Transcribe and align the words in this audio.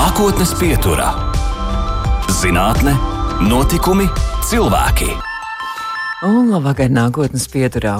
Nākotnes 0.00 0.54
pieturā- 0.56 1.10
zinātne, 2.40 2.94
notikumi, 3.44 4.06
cilvēki. 4.48 5.10
Un 6.24 6.48
labvakar 6.48 6.88
nākotnes 6.88 7.44
pieturā. 7.52 7.98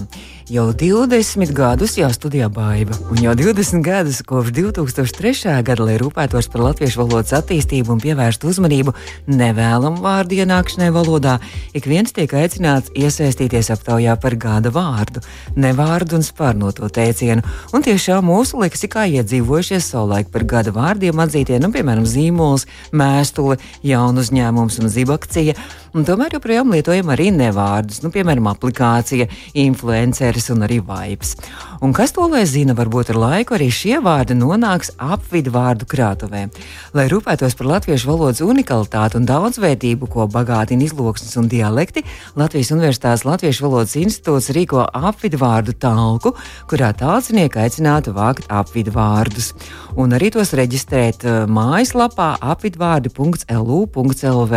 Jau 0.50 0.72
20 0.74 1.52
gadus 1.54 1.92
jau 1.94 2.08
studijā 2.10 2.48
baiva, 2.50 2.96
un 3.14 3.20
jau 3.22 3.36
20 3.38 3.84
gadus 3.86 4.16
kopš 4.26 4.50
2003. 4.56 5.52
gada, 5.62 5.84
lai 5.86 5.94
rūpētos 6.00 6.48
par 6.50 6.64
latviešu 6.64 6.98
valodas 7.04 7.36
attīstību 7.38 7.92
un 7.94 8.00
pievērstu 8.02 8.48
uzmanību 8.50 8.90
nevēlamu 9.30 10.02
vārdu 10.02 10.40
ienākšanai 10.42 10.88
valodā, 10.96 11.36
ik 11.70 11.86
viens 11.86 12.10
tiek 12.10 12.34
aicināts 12.34 12.90
iesaistīties 12.98 13.70
aptaujā 13.76 14.16
par 14.18 14.34
gada 14.42 14.72
vārdu, 14.74 15.22
nevārdu 15.54 16.18
un 16.18 16.26
spārnoto 16.26 16.90
teicienu. 16.98 17.46
Un 17.70 17.86
tiešām 17.86 18.26
mūsu 18.26 18.58
leksikā 18.64 19.06
iedzīvojušies 19.20 19.92
savulaik 19.92 20.32
par 20.34 20.48
gada 20.50 20.74
vārdiem 20.74 21.22
atzītie, 21.22 21.60
nu, 21.62 21.70
piemēram, 21.70 22.10
zīmols, 22.10 22.66
mēstule, 22.90 23.60
jaunu 23.86 24.26
uzņēmums 24.26 24.82
un 24.82 24.90
zibakcija. 24.98 25.54
Un 25.90 26.04
tomēr 26.06 26.36
joprojām 26.36 26.68
lietojam 26.70 27.08
arī 27.10 27.32
nevārdus, 27.34 27.96
nu, 28.04 28.12
piemēram, 28.14 28.46
aplikācija, 28.52 29.26
influenceris 29.58 30.46
un 30.54 30.62
arī 30.62 30.78
vibes. 30.86 31.32
Un 31.82 31.90
kas 31.96 32.14
to 32.14 32.28
lai 32.30 32.44
zina, 32.46 32.76
varbūt 32.78 33.10
ar 33.10 33.18
laiku 33.18 33.56
arī 33.56 33.66
šie 33.74 33.98
vārdi 34.04 34.36
nonāks 34.38 34.92
apvidu 35.02 35.50
vārdu 35.56 35.88
krātuvē. 35.90 36.42
Lai 36.94 37.06
rūpētos 37.10 37.58
par 37.58 37.66
latviešu 37.72 38.06
valodas 38.06 38.38
unikalitāti 38.44 39.18
un 39.18 39.26
daudzveidību, 39.26 40.06
ko 40.14 40.28
bagātina 40.30 40.86
izloksnes 40.86 41.34
un 41.40 41.50
dialekti, 41.50 42.06
Latvijas 42.38 42.70
Universitātes 42.76 43.26
Latviešu 43.26 43.66
valodas 43.66 43.98
institūts 43.98 44.54
rīko 44.54 44.86
apvidu 44.86 45.42
vārdu 45.42 45.74
talku, 45.74 46.38
kurā 46.70 46.94
tālcinieki 46.94 47.66
aicinātu 47.66 48.14
vākt 48.14 48.46
apvidu 48.46 48.94
vārdus 48.94 49.58
un 49.98 50.14
arī 50.14 50.30
tos 50.34 50.54
reģistrēt 50.54 51.24
eh, 51.26 51.50
mājaslapā 51.50 52.38
apvidvārdi.lu.lv. 52.54 54.54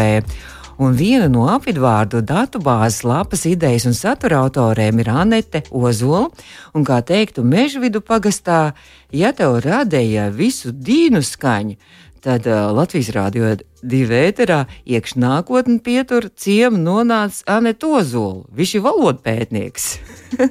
Un 0.81 0.95
viena 0.97 1.27
no 1.29 1.45
apvidvārdu 1.53 2.23
datubāzes 2.25 3.03
lapas 3.05 3.45
idejas 3.45 3.85
un 3.85 3.93
satura 3.93 4.39
autoriem 4.41 5.03
ir 5.03 5.11
Anete 5.13 5.61
Ozola. 5.69 6.29
Un, 6.73 6.85
kā 6.87 7.01
teiktu, 7.05 7.43
mežvidu 7.45 8.01
pagastā, 8.01 8.73
ja 9.13 9.33
tev 9.37 9.59
radīja 9.61 10.31
visu 10.33 10.73
dīnu 10.73 11.21
skaņu, 11.21 11.77
tad 12.25 12.49
uh, 12.49 12.71
Latvijas 12.73 13.11
rādio 13.13 13.53
divi 13.83 14.15
ēterā 14.29 14.63
iekš 14.87 15.17
nākotni 15.19 15.79
pietur 15.83 16.29
ciemu 16.39 16.79
nonāca 16.79 17.43
Anete 17.57 17.89
Ozola. 17.89 18.45
Viņš 18.55 18.75
ir 18.79 18.85
valodpētnieks. 18.87 19.87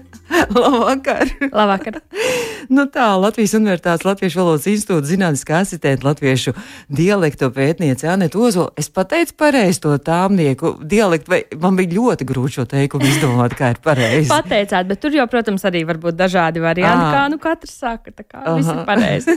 Labvakar! 0.54 1.28
Labvakar! 1.52 1.98
nu 2.76 2.84
tā, 2.92 3.08
Latvijas 3.20 3.54
Universitātes 3.58 4.06
Latviešu 4.06 4.40
valodas 4.40 4.68
institūta 4.70 5.08
zinātniskā 5.08 5.58
asistenta 5.64 6.06
Latviešu 6.06 6.54
dialektu 6.92 7.50
pētniece 7.52 8.08
Anita 8.12 8.38
Ozola. 8.40 8.70
Es 8.80 8.88
pateicu 8.92 9.34
pareizi 9.40 9.82
to 9.84 9.94
tāmnieku 10.02 10.74
dialektu, 10.88 11.32
vai 11.34 11.40
man 11.60 11.76
bija 11.80 11.96
ļoti 11.98 12.28
grūti 12.28 12.60
šo 12.60 12.66
teikumu 12.70 13.08
izdomāt, 13.10 13.56
kā 13.58 13.72
ir 13.74 13.80
pareizi. 13.84 14.30
Pateicāt, 14.36 14.88
bet 14.88 15.02
tur 15.02 15.16
jau, 15.16 15.26
protams, 15.30 15.66
arī 15.68 15.84
var 15.88 16.00
būt 16.02 16.18
dažādi 16.20 16.62
varianti, 16.64 17.08
Ā. 17.08 17.12
kā 17.16 17.24
nu 17.32 17.40
katrs 17.42 17.74
saka, 17.82 18.14
tā 18.14 18.24
kā 18.26 18.44
viss 18.56 18.70
ir 18.72 18.82
pareizi. 18.88 19.36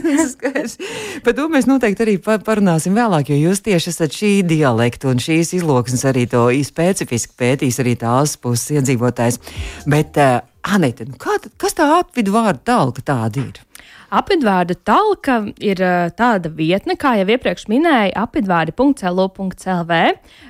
Par 1.26 1.36
to 1.36 1.48
mēs 1.52 1.68
noteikti 1.68 2.06
arī 2.06 2.16
pa- 2.22 2.38
parunāsim 2.42 2.96
vēlāk, 2.96 3.32
jo 3.34 3.40
jūs 3.50 3.64
tieši 3.66 3.85
esat 3.92 4.16
šī 4.16 4.32
dialekta 4.46 5.10
un 5.12 5.22
šīs 5.22 5.54
izloksnes 5.60 6.04
arī 6.08 6.26
to 6.30 6.48
specifiski 6.66 7.34
pētīs 7.38 7.80
arī 7.82 7.96
tās 8.00 8.36
puses 8.40 8.78
iedzīvotājs. 8.78 9.40
Bet, 9.86 10.16
uh, 10.16 10.40
Anita, 10.66 11.04
nu 11.06 11.14
kā, 11.14 11.38
tad- 11.42 11.54
kas 11.62 11.76
tā 11.78 11.86
apvidu 12.00 12.32
vārdu 12.34 12.64
talka 12.66 13.02
tāda 13.02 13.44
ir? 13.44 13.62
Apvidvārda 14.10 14.76
talka 14.86 15.40
ir 15.58 15.80
ā, 15.82 16.10
tāda 16.14 16.50
vietne, 16.54 16.94
kā 16.94 17.16
jau 17.18 17.26
iepriekš 17.26 17.66
minēju, 17.70 18.14
apvidvārdi.cl.lv, 18.22 19.96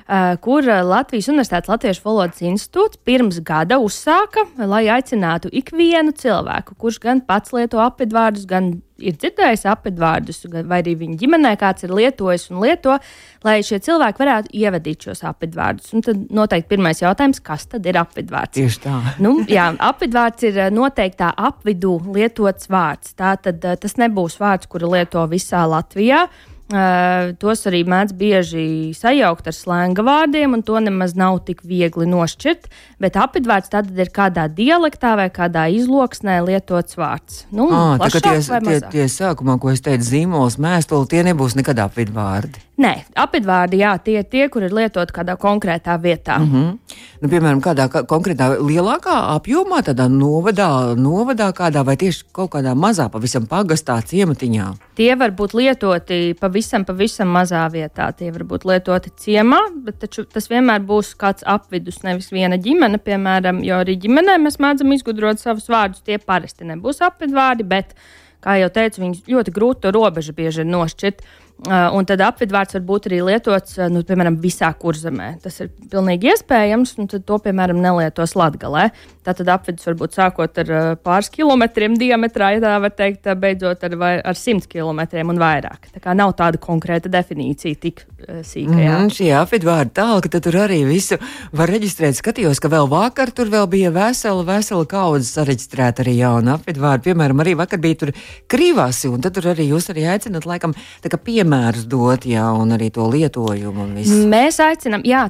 ā, 0.07 0.19
kur 0.41 0.61
Latvijas 0.63 1.29
Universitātes 1.33 1.71
Latviešu 1.71 2.05
valodas 2.05 2.43
institūts 2.45 3.01
pirms 3.03 3.39
gada 3.45 3.79
uzsāka, 3.81 4.45
lai 4.57 4.85
aicinātu 4.93 5.49
ikvienu 5.49 6.13
cilvēku, 6.13 6.77
kurš 6.77 6.99
gan 7.01 7.21
pats 7.25 7.53
lieto 7.53 7.81
apvidvārdus, 7.81 8.45
gan 8.49 8.75
ir 8.99 9.17
dzirdējis 9.19 9.65
apvidvārdus, 9.71 10.43
vai 10.67 10.81
arī 10.81 10.95
viņa 10.99 11.19
ģimenē 11.21 11.53
kāds 11.59 11.85
ir 11.85 11.93
lietojis 11.97 12.47
un 12.51 12.61
lieto, 12.63 12.97
lai 13.45 13.59
šie 13.65 13.79
cilvēki 13.85 14.23
varētu 14.23 14.53
ievadīt 14.57 15.07
šos 15.07 15.23
apvidvārdus. 15.29 15.93
Un 15.95 16.05
tad 16.05 16.25
noteikti 16.33 16.71
pirmais 16.73 17.01
jautājums, 17.03 17.41
kas 17.43 17.67
tad 17.71 17.87
ir 17.89 17.99
apvidvārds? 18.01 18.55
Tieši 18.57 18.83
tā. 18.83 18.97
Nu, 19.23 19.33
jā, 19.49 19.69
apvidvārds 19.83 20.45
ir 20.47 20.59
eh, 20.61 20.69
noteiktā 20.73 21.31
apvidū 21.49 21.97
lietots 22.15 22.69
vārds. 22.71 23.15
Tātad 23.17 23.63
eh, 23.65 23.79
tas 23.81 23.97
nebūs 23.99 24.37
vārds, 24.41 24.69
kuru 24.71 24.93
lieto 24.93 25.23
visā 25.31 25.65
Latvijā. 25.69 26.27
Uh, 26.67 27.31
tos 27.39 27.61
arī 27.69 27.85
mēdz 27.87 28.11
bieži 28.19 28.63
sajaukt 28.91 29.45
ar 29.47 29.55
slēnga 29.55 30.03
vārdiem, 30.03 30.51
un 30.57 30.63
to 30.67 30.75
nemaz 30.83 31.13
nav 31.15 31.39
tik 31.47 31.61
viegli 31.63 32.03
nošķirt. 32.11 32.67
Bet 32.99 33.15
apvidvārds 33.15 33.71
tad 33.71 33.93
ir 33.95 34.11
kādā 34.11 34.49
dialektā 34.51 35.13
vai 35.15 35.29
kādā 35.31 35.69
izloksnē 35.71 36.41
lietots 36.43 36.99
vārds. 36.99 37.45
Nu, 37.55 37.69
Ah, 37.71 37.95
tā 38.01 38.11
kā 38.17 38.23
tie, 38.25 38.59
tie, 38.67 38.79
tie 38.91 39.07
sākumā, 39.07 39.55
ko 39.63 39.71
es 39.71 39.79
teicu, 39.85 40.09
zīmols, 40.11 40.59
mēstuli, 40.59 41.07
tie 41.07 41.23
nebūs 41.23 41.55
nekad 41.55 41.79
apvidu 41.87 42.11
vārdi. 42.19 42.66
Nē, 42.77 42.91
apvidvārdi 43.17 43.79
jā, 43.81 43.95
tie 44.05 44.19
ir 44.19 44.25
tie, 44.29 44.43
kur 44.53 44.61
ir 44.61 44.73
lietoti 44.77 45.13
kādā 45.15 45.33
konkrētā 45.41 45.95
vietā. 45.97 46.35
Mm 46.37 46.51
-hmm. 46.51 46.97
Nu, 47.21 47.29
piemēram, 47.29 47.61
kādā 47.61 47.87
kā, 47.89 48.03
konkrētā 48.05 48.51
lielākā 48.61 49.15
apjomā, 49.33 49.79
tādā 49.81 50.05
novadā, 50.05 50.93
novadā 50.93 51.47
kādā 51.57 51.81
vai 51.85 51.95
tieši 51.97 52.25
kaut 52.31 52.51
kādā 52.51 52.75
mazā, 52.75 53.09
pavisam 53.09 53.47
pagastā 53.47 53.97
ciematiņā. 54.01 54.65
Tie 54.95 55.15
var 55.15 55.31
būt 55.31 55.53
lietoti 55.53 56.35
pavisam, 56.39 56.85
pavisam 56.85 57.27
mazā 57.27 57.63
vietā. 57.71 58.11
Tie 58.11 58.31
var 58.31 58.43
būt 58.43 58.65
lietoti 58.65 59.09
ciemā, 59.09 59.59
bet 59.85 59.99
taču 59.99 60.23
tas 60.23 60.49
vienmēr 60.49 60.85
būs 60.85 61.15
kāds 61.17 61.43
apvidus, 61.45 62.03
nevis 62.03 62.31
viena 62.31 62.57
ģimene, 62.57 62.97
piemēram, 62.97 63.63
jo 63.63 63.75
arī 63.75 63.97
ģimenē 63.97 64.37
mēs 64.37 64.59
mēdzam 64.59 64.93
izgudrot 64.93 65.39
savus 65.39 65.67
vārdus. 65.67 66.05
Tie 66.05 66.17
parasti 66.17 66.63
nebūs 66.63 67.01
apvidvārdi, 67.01 67.63
bet, 67.63 67.95
kā 68.39 68.61
jau 68.61 68.69
teicu, 68.69 69.01
viņus 69.01 69.25
ļoti 69.27 69.51
grūti 69.51 69.81
to 69.81 69.91
robežu 69.91 70.33
bieži 70.33 70.61
ir 70.61 70.65
nošķirt. 70.65 71.21
Uh, 71.57 71.87
un 71.97 72.05
tad 72.05 72.21
apvidvārds 72.21 72.75
var 72.75 72.83
būt 72.85 73.07
arī 73.09 73.17
lietots, 73.25 73.79
uh, 73.79 73.87
nu, 73.89 74.03
piemēram, 74.05 74.35
visā 74.37 74.69
kurzemē. 74.77 75.31
Tas 75.41 75.55
ir 75.63 75.71
pilnīgi 75.89 76.29
iespējams, 76.29 76.91
un 77.01 77.09
tad 77.09 77.23
to, 77.25 77.39
piemēram, 77.41 77.79
nelietos 77.81 78.35
Latgalē. 78.37 78.91
Tātad 79.25 79.49
apvidus 79.49 79.89
var 79.89 79.97
būt 79.97 80.19
sākot 80.19 80.61
ar 80.61 80.69
uh, 80.69 80.91
pāris 81.01 81.31
kilometriem 81.33 81.95
diametrā, 81.97 82.51
ja 82.53 82.61
tā 82.61 82.75
var 82.83 82.93
teikt, 82.93 83.25
beidzot 83.41 83.87
ar, 83.89 83.95
vai, 83.97 84.11
ar 84.21 84.37
simt 84.37 84.69
kilometriem 84.69 85.33
un 85.33 85.41
vairāk. 85.41 85.89
Tā 85.95 86.03
kā 86.03 86.13
nav 86.17 86.35
tāda 86.37 86.61
konkrēta 86.61 87.09
definīcija 87.09 87.81
tik 87.81 88.05
sīka. 88.45 88.77
jā. 88.77 88.93
Mm, 89.01 89.09
šie 89.17 89.31
apvidu 89.37 89.71
vārdi 89.71 89.95
tālāk, 89.97 90.29
tad 90.33 90.45
tur 90.45 90.59
arī 90.61 90.79
visu 90.85 91.17
var 91.57 91.73
reģistrēt. 91.73 92.17
Skatījos, 92.17 92.61
ka 92.61 92.69
vēl 92.71 92.89
vakar 92.91 93.33
tur 93.33 93.49
vēl 93.53 93.65
bija 93.71 93.91
vesela, 93.97 94.45
vesela 94.45 94.85
kaudze 94.89 95.29
sareģistrēta 95.31 96.05
arī 96.05 96.19
jauna 96.19 96.57
apvidu 96.57 96.85
vārdi. 96.85 97.09
Piemēram, 97.09 97.41
arī 97.41 97.57
vakar 97.59 97.81
bija 97.81 98.01
tur 98.03 98.13
krīvāsi, 98.49 99.09
un 99.09 99.25
tad 99.25 99.37
tur 99.37 99.49
arī 99.53 99.69
jūs 99.71 99.89
arī 99.93 100.07
aicinat, 100.13 100.45
laikam, 100.49 100.77
tā 101.01 101.11
kā 101.13 101.21
piemērus 101.47 101.85
dot, 101.87 102.25
jā, 102.27 102.45
un 102.59 102.73
arī 102.75 102.89
to 102.93 103.05
lietojumu. 103.07 103.87
Mēs 104.27 104.59
aicinām, 104.63 105.03
jā, 105.07 105.27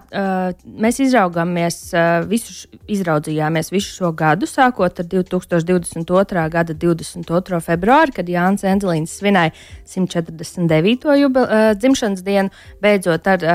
mēs 0.65 0.99
izraugāmies, 1.03 1.77
visu, 2.29 2.67
izraudzījāmies 2.89 3.71
visu 3.71 3.93
šo 3.99 4.11
gadu, 4.17 4.49
sākot 4.49 5.01
ar 5.01 5.07
2022. 5.11 6.45
gada 6.53 6.73
22. 6.73 7.61
februāri, 7.61 8.15
kad 8.15 8.29
Jānis 8.29 8.65
Enzelīns 8.67 9.17
svinēja 9.19 9.53
149. 9.85 11.07
Jubil, 11.21 11.47
dzimšanas 11.77 12.25
dienu, 12.25 12.53
beidzot 12.81 13.27
ar 13.27 13.47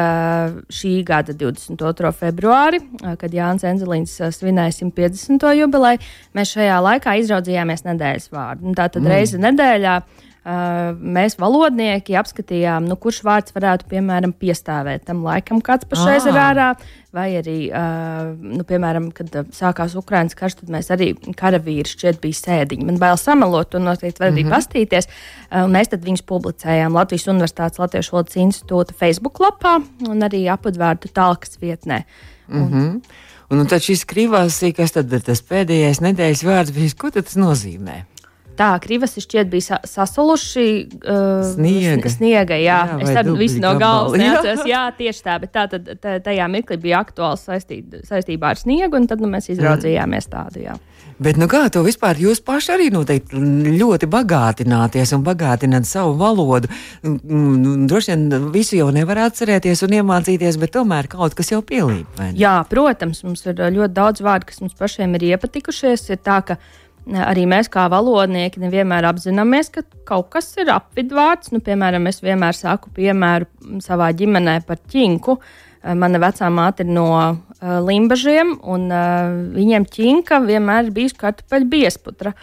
šī 0.72 0.96
gada 1.06 1.34
22. 1.34 2.12
februāri, 2.22 2.82
kad 3.18 3.34
Jānis 3.34 3.66
Enzelīns 3.66 4.18
svinēja 4.38 4.78
150. 4.82 5.48
jubileju. 5.62 6.02
Mēs 6.36 6.54
šajā 6.56 6.82
laikā 6.86 7.16
izraudzījāmies 7.22 7.88
nedēļas 7.88 8.30
vārdu. 8.32 8.68
Nu, 8.68 8.76
Tātad 8.78 9.02
mm. 9.02 9.16
reizi 9.16 9.42
nedēļā. 9.42 9.96
Mēs, 10.42 11.36
valodnieki, 11.38 12.16
apskatījām, 12.18 12.88
nu, 12.90 12.96
kurš 12.98 13.20
vārds 13.22 13.54
varētu, 13.54 13.86
piemēram, 13.92 14.32
piestāvēt 14.34 15.04
tam 15.06 15.20
laikam, 15.22 15.60
kāds 15.62 15.86
pašreiz 15.86 16.26
ir 16.26 16.38
ārā. 16.38 16.72
Vai 17.14 17.28
arī, 17.36 17.68
uh, 17.68 18.32
nu, 18.40 18.64
piemēram, 18.66 19.10
kad 19.14 19.34
sākās 19.52 19.92
Ukraiņas 20.00 20.34
karš, 20.34 20.56
tad 20.62 20.70
mēs 20.72 20.88
arī 20.94 21.10
karavīri 21.38 21.84
šķiet 21.92 22.22
bija 22.22 22.38
sēdiņi. 22.38 22.86
Man 22.88 22.98
bail 22.98 23.18
samalot, 23.20 23.76
un 23.76 23.84
noteikti 23.84 24.22
var 24.22 24.30
arī 24.32 24.46
mm 24.46 24.48
-hmm. 24.48 24.54
pastīties. 24.56 25.08
Uh, 25.50 25.66
un 25.66 25.76
mēs 25.76 25.92
tad 25.92 26.02
viņus 26.02 26.24
publicējām 26.26 26.96
Latvijas 26.96 27.28
Universitātes 27.28 27.78
Latviešu 27.78 28.16
valodas 28.16 28.36
institūta 28.36 28.96
Facebook 28.96 29.38
lapā 29.38 29.78
un 30.08 30.24
arī 30.26 30.48
apudvārdu 30.48 31.12
talkas 31.12 31.60
vietnē. 31.60 32.02
Mm 32.48 32.68
-hmm. 32.68 33.02
Un, 33.50 33.58
un 33.58 33.66
tad 33.66 33.82
šis 33.82 34.06
krīvās, 34.08 34.74
kas 34.76 34.92
tad 34.92 35.12
ir 35.12 35.20
tas 35.20 35.42
pēdējais 35.42 36.00
nedēļas 36.00 36.44
vārds 36.44 36.72
bijis, 36.72 36.94
ko 36.94 37.10
tas 37.10 37.36
nozīmē? 37.36 38.11
Tā, 38.58 38.68
krivas 38.84 39.16
šķiet 39.16 39.48
bija 39.52 39.64
sa 39.64 39.78
sasaluši. 39.88 40.66
Uh, 41.00 41.40
Sniega. 41.54 42.12
Sniega, 42.12 42.58
jā. 42.60 42.80
Jā, 42.92 42.98
es 43.00 43.12
tādu 43.16 43.34
visu 43.38 43.62
no 43.62 43.72
galvas 43.80 44.12
gabali, 44.12 44.24
jā. 44.26 44.32
neatceros. 44.34 44.64
Jā, 44.68 44.82
tieši 44.98 45.24
tā, 45.24 45.36
bet 45.42 45.54
tā 45.54 45.66
tad 45.72 45.92
tajā 46.26 46.48
mirklī 46.52 46.78
bija 46.82 47.00
aktuāls 47.02 47.46
saistīt, 47.48 48.02
saistībā 48.08 48.52
ar 48.52 48.60
sniegu, 48.60 48.98
un 48.98 49.08
tad 49.10 49.24
nu, 49.24 49.30
mēs 49.32 49.48
izraudzījāmies 49.54 50.28
tādu, 50.32 50.66
jā. 50.66 50.76
Bet, 51.22 51.36
nu 51.38 51.46
kā 51.46 51.60
to 51.70 51.84
vispār 51.86 52.18
jūs 52.18 52.40
paši 52.42 52.72
arī 52.74 52.88
noteikti 52.90 53.38
ļoti 53.78 54.08
bagātināties 54.10 55.12
un 55.14 55.22
bagātināt 55.26 55.86
savu 55.86 56.16
valodu? 56.18 56.70
Mm, 57.06 57.86
Droši 57.90 58.14
vien 58.14 58.48
visu 58.54 58.78
jau 58.78 58.88
nevar 58.94 59.20
atcerēties 59.28 59.84
un 59.86 59.96
iemācīties, 60.00 60.58
bet 60.58 60.74
tomēr 60.74 61.10
kaut 61.12 61.36
kas 61.38 61.52
jau 61.52 61.60
pielīp. 61.62 62.20
Jā, 62.38 62.56
protams, 62.70 63.22
mums 63.26 63.44
ir 63.46 63.60
ļoti 63.60 63.94
daudz 63.94 64.24
vārdu, 64.24 64.50
kas 64.50 64.64
mums 64.64 64.74
pašiem 64.78 65.14
ir 65.18 65.28
iepatikušies. 65.34 66.08
Ir 66.10 66.22
tā, 66.24 66.40
ka 66.48 66.58
uh, 66.58 66.81
arī 67.06 67.48
mēs, 67.50 67.70
kā 67.72 67.88
valodnieki, 67.92 68.62
nevienmēr 68.62 69.08
apzināmies, 69.10 69.72
ka 69.74 69.82
kaut 70.08 70.30
kas 70.34 70.52
ir 70.62 70.70
apvidvārds. 70.74 71.50
Nu, 71.54 71.62
piemēram, 71.64 72.06
es 72.10 72.22
vienmēr 72.22 72.56
saku 72.58 72.92
piemēru 72.94 73.80
savā 73.82 74.12
ģimenē 74.16 74.60
par 74.68 74.82
ķinku. 74.92 75.38
Uh, 75.38 75.68
Mana 75.82 76.20
vecā 76.22 76.46
māte 76.52 76.84
ir 76.84 76.90
no 76.94 77.08
uh, 77.10 77.36
Limbažiem, 77.82 78.54
un 78.70 78.86
uh, 78.94 79.32
viņiem 79.56 79.86
ķinka 79.90 80.38
vienmēr 80.44 80.86
ir 80.86 80.92
bijusi 80.94 81.18
kartupeļu 81.18 81.70
biesputra. 81.72 82.36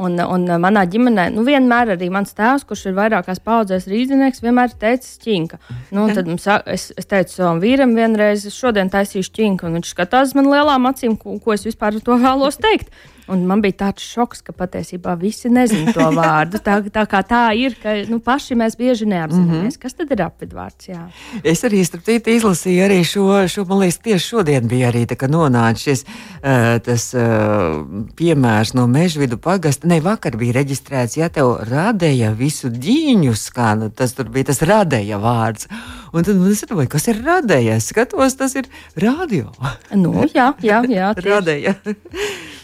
Un, 0.00 0.14
un 0.22 0.46
manā 0.62 0.84
ģimenē, 0.90 1.26
nu, 1.34 1.42
vienmēr 1.46 1.92
arī 1.96 2.08
mans 2.14 2.30
tēvs, 2.38 2.62
kurš 2.66 2.84
ir 2.88 2.94
vairākās 2.96 3.40
paudzēs 3.42 3.88
rīznieks, 3.90 4.42
vienmēr 4.42 4.70
ir 4.70 4.76
teicis 4.82 5.18
ķinka. 5.22 5.58
Nu, 5.94 6.06
tad 6.14 6.30
mums 6.30 6.46
es, 6.70 6.88
es 6.98 7.10
teicu 7.10 7.34
savam 7.34 7.62
vīram 7.62 7.96
vienreiz, 7.98 8.46
es 8.46 8.58
šodien 8.58 8.90
taisīšu 8.90 9.34
ķinku, 9.38 9.66
un 9.66 9.78
viņš 9.78 9.90
skatās 9.90 10.34
man 10.38 10.50
lielām 10.50 10.86
acīm, 10.90 11.18
ko, 11.18 11.36
ko 11.42 11.54
es 11.54 11.66
vispār 11.66 11.98
ar 11.98 12.06
to 12.06 12.18
vēlos 12.22 12.58
teikt. 12.62 12.94
Un 13.30 13.44
man 13.46 13.62
bija 13.62 13.78
tāds 13.84 14.04
šoks, 14.04 14.42
ka 14.46 14.54
patiesībā 14.56 15.14
visi 15.20 15.50
nezina 15.52 15.94
to 15.94 16.06
vārdu. 16.18 16.60
Tā, 16.64 16.80
tā 16.90 17.04
kā 17.10 17.22
tā 17.26 17.42
ir, 17.58 17.76
ka 17.82 17.94
nu, 18.10 18.18
paši 18.24 18.56
mēs 18.58 18.76
bieži 18.78 19.06
neapzināmies, 19.10 19.62
mm 19.62 19.76
-hmm. 19.76 19.82
kas 19.82 19.94
tad 19.94 20.10
ir 20.10 20.22
apvidvārds. 20.24 20.88
Jā. 20.88 21.06
Es 21.44 21.64
arī 21.64 21.84
starp 21.84 22.04
citu 22.04 22.30
izlasīju 22.30 22.84
arī 22.86 23.00
šo, 23.04 23.48
šo 23.48 23.64
man 23.64 23.78
liekas, 23.84 23.98
tieši 23.98 24.26
šodien 24.26 24.68
bija 24.68 24.90
arī 24.90 25.06
nonāca 25.28 25.78
šis 25.78 26.04
uh, 26.04 26.78
tas, 26.84 27.14
uh, 27.14 27.84
piemērs 28.16 28.74
no 28.74 28.86
Mežvidu 28.86 29.38
pagasta. 29.38 29.86
Ne, 29.86 30.00
vakar 30.00 30.36
bija 30.36 30.52
reģistrēts, 30.60 31.16
ja 31.16 31.28
tev 31.28 31.56
radēja 31.70 32.32
visu 32.36 32.68
ģīņu 32.68 33.34
skan, 33.34 33.90
tas 33.90 34.12
tur 34.12 34.28
bija 34.28 34.50
tas 34.50 34.62
radēja 34.62 35.18
vārds. 35.18 35.68
Un 36.12 36.26
tad 36.26 36.36
man 36.36 36.50
es 36.50 36.64
domāju, 36.66 36.90
kas 36.90 37.08
ir 37.08 37.22
radēja? 37.24 37.76
Es 37.78 37.90
skatos, 37.92 38.34
tas 38.34 38.56
ir 38.58 38.66
radio. 38.96 39.52
Nu, 39.94 40.26
jā, 40.34 40.52
jā, 40.62 40.82
jā. 40.90 41.12
Radēja. 41.30 41.76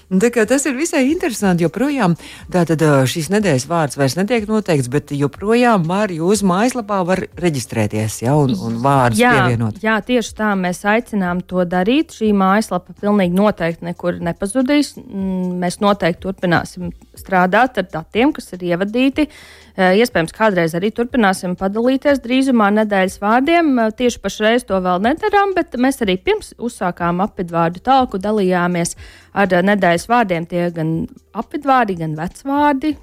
Kā 0.06 0.44
tas 0.46 0.62
ir 0.70 0.76
visai 0.78 1.00
interesanti, 1.10 1.64
jo 1.66 1.70
projām 1.74 2.12
tātad 2.52 2.82
šīs 3.10 3.26
nedēļas 3.32 3.64
vārds 3.66 3.98
vairs 3.98 4.14
netiek 4.14 4.46
noteikts, 4.46 4.86
bet 4.92 5.10
joprojām 5.10 5.82
var 5.88 6.14
jūsu 6.14 6.46
mājaslapā 6.46 7.00
var 7.08 7.24
reģistrēties 7.42 8.20
ja, 8.22 8.36
un, 8.38 8.54
un 8.54 8.78
vārdus 8.84 9.18
Jā, 9.18 9.32
pievienot. 9.34 9.82
jā, 9.82 9.96
tieši 10.06 10.34
tā 10.38 10.52
mēs 10.54 10.84
aicinām 10.86 11.42
to 11.42 11.66
darīt. 11.66 12.14
Šī 12.14 12.30
mājaslapa 12.38 12.94
pilnīgi 13.02 13.34
noteikti 13.34 13.90
nekur 13.90 14.22
nepazudīs. 14.22 14.94
Mm, 15.02 15.58
Mēs 15.66 15.80
noteikti 15.82 16.22
turpināsim 16.22 16.92
strādāt 17.18 17.82
ar 17.82 17.90
datiem, 17.90 18.30
kas 18.36 18.52
ir 18.54 18.62
ievadīti. 18.70 19.26
Eh, 19.26 19.65
Iespējams, 19.76 20.32
kādreiz 20.32 20.72
arī 20.72 20.88
turpināsim 20.96 21.52
padalīties 21.60 22.22
drīzumā 22.24 22.70
nedēļas 22.78 23.18
vārdiem. 23.20 23.74
Tieši 23.98 24.22
pašreiz 24.24 24.64
to 24.64 24.78
vēl 24.80 25.02
nedarām, 25.04 25.52
bet 25.56 25.76
mēs 25.76 26.00
arī 26.00 26.14
pirms 26.16 26.54
uzsākām 26.56 27.20
apvidvārdu 27.20 27.82
talku 27.84 28.16
dalījāmies 28.16 28.94
ar 29.36 29.52
nedēļas 29.52 30.08
vārdiem. 30.08 30.48
Tie 30.48 30.70
gan 30.72 30.94
apvidvārdi, 31.36 31.98
gan 32.00 32.16
vecvārdi, 32.16 32.94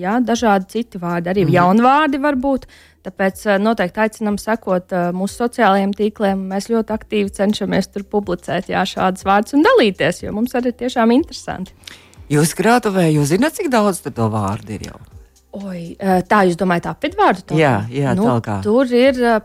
jā, 0.00 0.16
dažādi 0.24 0.70
citi 0.78 1.02
vārdi, 1.02 1.34
arī 1.34 1.44
jaunvārdi 1.52 2.22
var 2.24 2.40
būt. 2.40 2.64
Tāpēc 3.04 3.44
noteikti 3.60 4.00
aicinām 4.00 4.40
sekot 4.40 4.96
mūsu 5.12 5.42
sociālajiem 5.44 5.92
tīkliem. 5.92 6.46
Mēs 6.54 6.70
ļoti 6.72 6.94
aktīvi 6.96 7.34
cenšamies 7.36 7.92
tur 7.92 8.08
publicēt 8.08 8.72
jā, 8.72 8.86
šādas 8.88 9.28
vārdus 9.28 9.58
un 9.58 9.66
dalīties, 9.68 10.24
jo 10.24 10.32
mums 10.32 10.56
arī 10.56 10.72
tiešām 10.72 11.12
interesanti. 11.20 11.76
Jūs 12.32 12.56
krātuvē, 12.56 13.10
jūs 13.12 13.34
zināt, 13.36 13.60
cik 13.60 13.68
daudz 13.68 14.00
to 14.08 14.30
vārdu 14.32 14.78
ir 14.78 14.88
jau? 14.88 15.02
Oi, 15.54 15.94
eh, 15.94 16.22
tā 16.26 16.40
jūs 16.48 16.58
domājat, 16.58 16.88
apvidvārdu? 16.90 17.54
Jā, 17.58 17.84
jā, 17.92 18.14
nu, 18.18 18.26
talkā. 18.26 18.58
tur 18.64 18.90
ir 18.90 19.20
eh, 19.22 19.40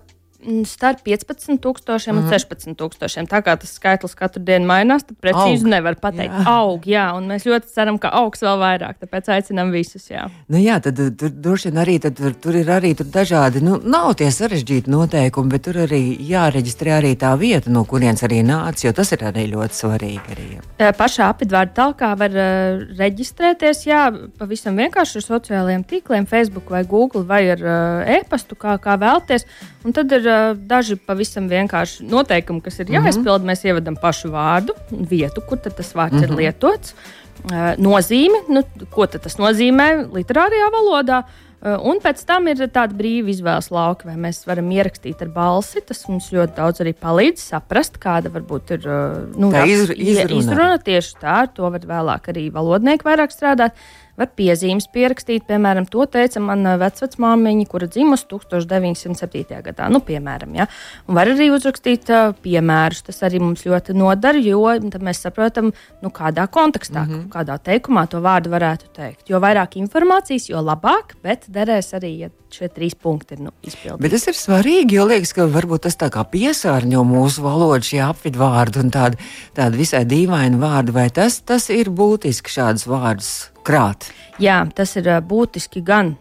starp 0.64 1.02
15,000 1.04 2.16
un 2.16 2.30
16,000. 2.32 3.28
Tā 3.28 3.42
kā 3.44 3.56
tas 3.60 3.74
skaitlis 3.76 4.16
katru 4.16 4.42
dienu 4.48 4.70
mainās, 4.70 5.04
tad 5.04 5.18
precīzi 5.20 5.66
Aug. 5.66 5.72
nevar 5.74 5.98
pateikt. 6.00 6.32
Jā. 6.32 6.44
Aug, 6.48 6.86
jā, 6.88 7.06
un 7.18 7.28
mēs 7.28 7.44
ļoti 7.50 7.68
ceram, 7.74 7.98
ka 8.00 8.12
augs 8.22 8.44
vēl 8.46 8.56
vairāk. 8.62 9.02
Tāpēc 9.04 9.28
aicinām 9.36 9.74
visus. 9.76 10.08
Jā. 10.08 10.30
Nu, 10.48 10.62
jā, 10.62 10.78
tad 10.84 11.00
uh, 11.04 11.10
tur 11.12 11.34
droši 11.34 11.70
vien 11.70 11.82
arī 11.84 11.98
tad, 12.00 12.16
tur, 12.16 12.36
tur 12.40 12.56
ir 12.56 12.72
arī 12.72 12.94
tur 12.96 13.10
dažādi, 13.12 13.64
nu, 13.66 13.82
nav 13.84 14.14
tie 14.22 14.30
sarežģīti 14.32 14.92
noteikumi, 14.94 15.52
bet 15.52 15.66
tur 15.68 15.82
arī 15.84 16.02
jāreģistrē 16.30 16.96
arī 17.02 17.14
tā 17.20 17.34
vieta, 17.40 17.72
no 17.74 17.84
kurienes 17.90 18.24
arī 18.24 18.40
nāca, 18.48 18.88
jo 18.88 18.96
tas 18.96 19.12
ir 19.16 19.26
arī 19.28 19.50
ļoti 19.52 19.80
svarīgi. 19.82 20.38
Arī. 20.38 20.48
Eh, 20.80 20.94
Pašā 20.96 21.28
apvidvārdu 21.34 21.76
talkā 21.82 22.14
var 22.20 22.40
uh, 22.40 22.86
reģistrēties, 23.00 23.84
jā, 23.90 24.06
pavisam 24.40 24.80
vienkārši 24.80 25.20
ar 25.20 25.28
sociālajiem 25.28 25.84
tīkliem, 25.90 26.30
Facebook 26.30 26.72
vai 26.72 26.86
Google 26.88 27.26
vai 27.28 27.44
ar 27.58 27.66
uh, 27.66 28.16
e-pastu, 28.20 28.56
kā, 28.60 28.80
kā 28.80 28.96
vēlties. 29.02 29.46
Un 29.88 29.96
tad 29.96 30.12
ir 30.12 30.26
daži 30.70 30.96
pavisam 30.96 31.50
vienkārši 31.52 32.08
noteikumi, 32.10 32.64
kas 32.66 32.80
ir 32.80 32.94
jāizpild. 32.96 33.46
Mēs 33.48 33.66
ievadam 33.68 33.98
pašu 34.00 34.32
vārdu, 34.34 34.76
vietu, 34.92 35.44
kur 35.46 35.58
tas 35.58 35.94
vārds 35.96 36.20
mm 36.20 36.24
-hmm. 36.24 36.24
ir 36.24 36.36
lietots, 36.44 36.94
uh, 36.94 37.76
nozīmi, 37.78 38.46
nu, 38.50 38.64
ko 38.92 39.08
tas 39.08 39.38
nozīmē 39.38 40.10
literārajā 40.14 40.72
valodā. 40.74 41.24
Uh, 41.24 41.50
Un 41.60 41.98
pēc 42.00 42.22
tam 42.24 42.46
ir 42.48 42.62
tāda 42.72 42.96
brīva 42.96 43.34
izvēles 43.34 43.68
lauka, 43.76 44.08
vai 44.08 44.14
mēs 44.16 44.46
varam 44.48 44.70
ierakstīt 44.72 45.20
ar 45.26 45.32
balsi. 45.36 45.82
Tas 45.84 46.06
mums 46.08 46.30
ļoti 46.32 46.56
daudz 46.56 46.80
arī 46.80 46.94
palīdz 46.96 47.44
saprast, 47.52 48.00
kāda 48.00 48.32
varbūt 48.32 48.72
ir 48.78 48.88
nu, 49.36 49.50
Tā 49.52 49.66
izru- 49.68 49.98
izruna. 50.00 50.38
izruna 50.40 50.78
tieši 50.80 51.18
tā, 51.20 51.34
ar 51.44 51.50
to 51.52 51.68
var 51.68 51.84
vēlāk 51.84 52.32
arī 52.32 52.46
valodnieki 52.56 53.04
vairāk 53.04 53.36
strādāt. 53.36 53.76
Var 54.20 54.32
piezīmes 54.36 54.90
pierakstīt, 54.92 55.46
piemēram, 55.48 55.88
to 55.90 56.04
teica 56.12 56.42
mana 56.44 56.76
vecmāmiņa, 56.82 57.68
kura 57.72 57.88
dzimusi 57.88 58.28
1907. 58.34 59.62
gadā. 59.70 59.88
Nu, 59.92 60.02
piemēram, 60.06 60.58
ja? 60.60 60.68
Un 61.08 61.16
var 61.16 61.32
arī 61.32 61.50
uzrakstīt 61.56 62.12
uh, 62.12 62.34
piemērus. 62.44 63.06
Tas 63.08 63.24
arī 63.28 63.40
mums 63.44 63.64
ļoti 63.68 63.96
nodara, 63.96 64.42
jo 64.44 64.66
mēs 65.00 65.24
saprotam, 65.24 65.72
nu, 66.04 66.12
kādā 66.12 66.50
kontekstā, 66.52 67.06
mm 67.06 67.14
-hmm. 67.14 67.30
kādā 67.32 67.60
teikumā 67.64 68.08
to 68.10 68.20
vārdu 68.22 68.52
varētu 68.52 68.92
teikt. 68.94 69.30
Jo 69.30 69.40
vairāk 69.40 69.80
informācijas, 69.80 70.50
jo 70.50 70.60
labāk, 70.60 71.16
bet 71.24 71.48
derēs 71.48 71.94
arī, 71.96 72.18
ja 72.26 72.30
šie 72.56 72.70
trīs 72.74 72.96
punkti 72.98 73.36
ir 73.38 73.44
nu, 73.48 73.54
izpildīti. 73.66 74.02
Bet 74.04 74.16
tas 74.16 74.28
ir 74.32 74.38
svarīgi, 74.38 74.98
jo 74.98 75.08
liekas, 75.10 75.34
ka 75.38 75.48
varbūt 75.52 75.86
tas 75.88 76.00
tā 76.00 76.10
kā 76.14 76.24
piesārņo 76.30 77.04
mūsu 77.08 77.44
valodu, 77.46 77.86
šie 77.92 78.02
apvidvārdi 78.08 78.84
un 78.84 78.94
tādi, 78.94 79.20
tādi 79.58 79.82
visai 79.82 80.06
dīvaini 80.10 80.62
vārdi. 80.62 80.96
Vai 80.96 81.10
tas, 81.14 81.42
tas 81.46 81.70
ir 81.74 81.92
būtiski 81.94 82.56
šādus 82.56 82.88
vārdus 82.90 83.34
krāt? 83.68 84.10
Jā, 84.42 84.64
tas 84.76 84.96
ir 85.00 85.12
būtiski 85.28 85.84
gan 85.86 86.16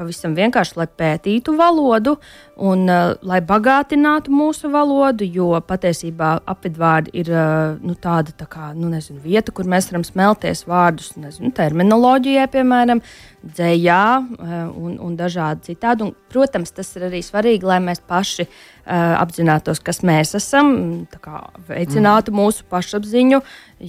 pavisam 0.00 0.34
vienkārši, 0.38 0.78
lai 0.80 0.86
pētītu 0.88 1.54
valodu 1.58 2.16
un 2.60 2.86
uh, 2.88 3.12
lai 3.26 3.40
bagātinātu 3.44 4.32
mūsu 4.32 4.70
valodu, 4.72 5.24
jo 5.24 5.52
patiesībā 5.66 6.32
apvidvārdi 6.50 7.12
ir 7.20 7.30
uh, 7.34 7.76
nu, 7.84 7.96
tāda 8.00 8.34
tā 8.36 8.48
kā, 8.50 8.70
nu, 8.76 8.90
nezinu, 8.92 9.20
vieta, 9.24 9.52
kur 9.54 9.68
mēs 9.68 9.90
varam 9.90 10.04
smelties 10.06 10.64
vārdus 10.68 11.14
nezinu, 11.20 11.52
terminoloģijai, 11.56 12.48
piemēram, 12.52 13.02
dzējā 13.44 14.02
uh, 14.20 14.56
un, 14.76 14.96
un 15.00 15.16
dažādi 15.20 15.72
citādi. 15.72 16.08
Un, 16.08 16.16
protams, 16.32 16.72
tas 16.76 16.92
ir 16.96 17.08
arī 17.10 17.22
svarīgi, 17.24 17.68
lai 17.68 17.80
mēs 17.84 18.02
paši 18.08 18.46
uh, 18.46 19.16
apzinātos, 19.20 19.82
kas 19.84 20.04
mēs 20.06 20.36
esam, 20.38 20.74
kā 21.20 21.46
veicinātu 21.68 22.32
mm. 22.32 22.42
mūsu 22.42 22.68
pašapziņu, 22.72 23.40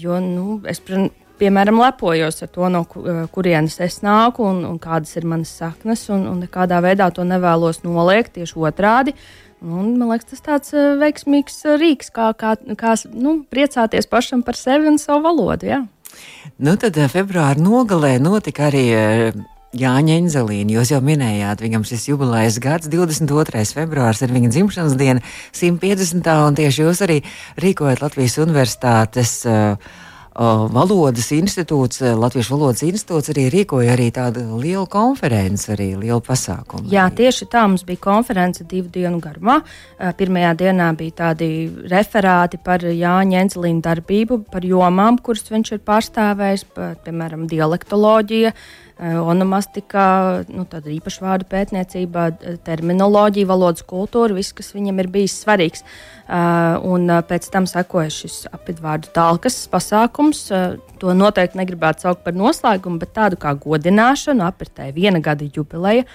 jo 0.03 0.21
nu, 0.23 0.61
es, 0.71 0.83
piemēram, 1.41 1.79
lepojos 1.81 2.43
ar 2.45 2.51
to, 2.53 2.67
no 2.71 2.83
eh, 2.85 3.21
kurienes 3.33 3.79
es 3.83 4.01
nāku 4.05 4.45
un, 4.47 4.63
un 4.67 4.79
kādas 4.81 5.13
ir 5.17 5.27
manas 5.29 5.53
saknes, 5.61 6.07
un, 6.13 6.27
un 6.29 6.41
nekādā 6.45 6.81
veidā 6.83 7.09
to 7.13 7.25
nevēlos 7.27 7.83
noliegt 7.85 8.35
tieši 8.37 8.59
otrādi. 8.69 9.15
Un, 9.61 9.93
man 9.99 10.09
liekas, 10.09 10.31
tas 10.33 10.45
tāds 10.45 10.75
eh, 10.75 10.93
veiksmīgs 11.01 11.63
eh, 11.65 11.79
rīks, 11.81 12.11
kā, 12.13 12.31
kā, 12.37 12.55
kā 12.77 12.97
nu, 13.13 13.41
priecāties 13.51 14.09
pašam 14.09 14.45
par 14.45 14.59
sevi 14.59 14.89
un 14.91 15.01
savu 15.01 15.25
valodu. 15.29 15.69
Jā. 15.69 15.81
Nu, 16.61 16.75
tad 16.77 16.97
februāra 17.13 17.61
nogalē 17.61 18.17
notika 18.21 18.67
arī 18.67 18.85
Jāņa 19.71 20.17
Enzelīna. 20.19 20.73
Jūs 20.75 20.91
jau 20.91 20.99
minējāt, 21.05 21.61
viņam 21.63 21.85
šis 21.87 22.09
jubilejas 22.09 22.57
gads, 22.59 22.89
22. 22.91 23.63
februārs, 23.77 24.19
ir 24.25 24.33
viņa 24.35 24.51
dzimšanas 24.51 24.97
diena, 24.99 25.23
150. 25.55 26.27
un 26.49 26.59
tieši 26.59 26.83
jūs 26.83 27.03
arī 27.07 27.21
rīkojat 27.63 28.03
Latvijas 28.03 28.35
Universitātes. 28.43 29.37
Uh, 29.47 30.09
Valodas 30.31 31.27
institūts, 31.35 31.99
eh, 32.01 32.13
Latviešu 32.15 32.55
valodas 32.55 32.81
institūts 32.87 33.33
arī 33.33 33.49
rīkoja 33.51 33.97
arī 33.97 34.11
tādu 34.15 34.55
lielu 34.61 34.87
konferenci, 34.87 35.73
arī 35.73 35.99
lielu 35.99 36.21
pasākumu. 36.23 36.87
Jā, 36.87 37.09
tieši 37.11 37.49
tā 37.51 37.67
mums 37.67 37.83
bija 37.83 37.99
konference 37.99 38.63
divu 38.63 38.87
dienu 38.87 39.19
garumā. 39.19 39.61
Eh, 39.99 40.13
Pirmajā 40.13 40.55
dienā 40.55 40.95
bija 40.95 41.11
tādi 41.11 41.69
referāti 41.83 42.63
par 42.63 42.79
Jāņa 42.79 43.43
Enzelīna 43.43 43.81
darbību, 43.81 44.45
par 44.49 44.61
jomām, 44.61 45.19
kuras 45.21 45.43
viņš 45.43 45.71
ir 45.73 45.79
pārstāvējis, 45.79 46.63
par, 46.73 46.95
piemēram, 47.03 47.49
dialektoloģija, 47.49 48.53
onomastika, 49.01 50.03
nu, 50.53 50.65
tāda 50.69 50.91
īpaša 50.93 51.23
vārdu 51.25 51.47
pētniecība, 51.49 52.27
terminoloģija, 52.67 53.49
valodas 53.49 53.85
kultūra, 53.87 54.35
viss, 54.37 54.53
kas 54.53 54.73
viņam 54.75 55.01
ir 55.01 55.09
bijis 55.13 55.39
svarīgs. 55.41 55.85
Un 56.85 57.09
pēc 57.27 57.47
tam 57.51 57.65
sekoja 57.69 58.11
šis 58.13 58.43
apvidvārdu 58.53 59.09
talkas 59.15 59.57
pasākums. 59.71 60.45
To 61.01 61.15
noteikti 61.17 61.57
negribētu 61.59 62.05
saukt 62.05 62.21
par 62.27 62.37
noslēgumu, 62.37 63.01
bet 63.01 63.15
tādu 63.17 63.41
kā 63.41 63.55
godināšanu, 63.57 64.45
apritēja 64.45 64.93
viena 64.95 65.23
gada 65.23 65.49
jubileja. 65.49 66.05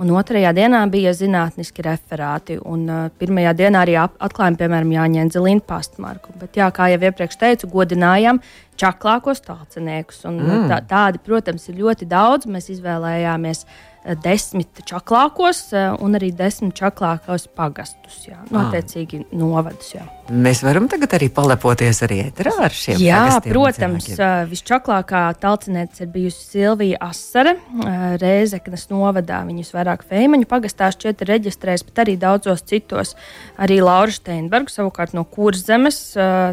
Un 0.00 0.08
otrajā 0.16 0.54
dienā 0.56 0.80
bija 0.88 1.12
zinātniski 1.12 1.84
referāti. 1.84 2.56
Un, 2.64 2.86
uh, 2.88 3.10
pirmajā 3.20 3.52
dienā 3.58 3.82
arī 3.84 3.98
atklājām, 4.00 4.56
piemēram, 4.60 4.94
Jāņa 4.94 5.24
Enzelīna 5.26 5.64
pastmarku. 5.68 6.32
Bet, 6.40 6.56
jā, 6.56 6.70
kā 6.72 6.88
jau 6.94 7.00
iepriekš 7.02 7.36
teicu, 7.42 7.68
godinājām 7.74 8.40
čaklākos 8.80 9.44
tālciniekus. 9.44 10.24
Un, 10.30 10.40
mm. 10.46 10.68
tā, 10.72 10.80
tādi, 10.88 11.20
protams, 11.26 11.68
ir 11.68 11.82
ļoti 11.82 12.08
daudz. 12.08 12.48
Mēs 12.48 12.70
izvēlējāmies 12.72 13.66
uh, 13.66 13.91
desmit 14.02 14.82
čaklākos 14.88 15.60
eh, 15.76 15.92
un 16.02 16.16
arī 16.18 16.32
desmit 16.34 16.74
čaklākos 16.78 17.46
pagastus, 17.54 18.24
jā, 18.26 18.40
nu, 18.50 18.58
attiecīgi 18.64 19.22
novadus. 19.38 19.92
Jā. 19.94 20.06
Mēs 20.32 20.62
varam 20.66 20.88
tagad 20.90 21.14
arī 21.18 21.28
palepoties 21.34 22.02
arī 22.06 22.18
ar 22.26 22.74
šiem 22.74 22.98
Jā, 23.02 23.38
protams, 23.44 24.08
eh, 24.16 24.34
visčaklākā 24.50 25.22
talcinieca 25.42 26.02
ir 26.02 26.12
bijusi 26.14 26.48
Silvija 26.50 26.98
Asare, 27.06 27.54
eh, 27.54 28.04
Rēzeknas 28.22 28.88
novadā. 28.90 29.42
Viņus 29.46 29.72
vairāk 29.76 30.06
Feimaņu 30.10 30.50
pagastā 30.50 30.90
šķiet 30.94 31.22
ir 31.22 31.34
reģistrējis, 31.36 31.86
bet 31.86 32.02
arī 32.06 32.18
daudzos 32.18 32.66
citos. 32.66 33.14
Arī 33.58 33.78
Laura 33.82 34.10
Steinberga 34.10 34.72
savukārt 34.72 35.14
no 35.14 35.24
Kurzemes, 35.24 36.00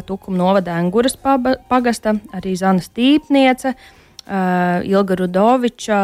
Tukuma 0.06 0.38
novada 0.38 0.78
Enguras 0.78 1.16
pagasta, 1.16 2.14
arī 2.34 2.54
Zana 2.56 2.82
Stīpniece 2.84 3.74
Ilga 4.26 5.16
Rudoviča, 5.18 5.98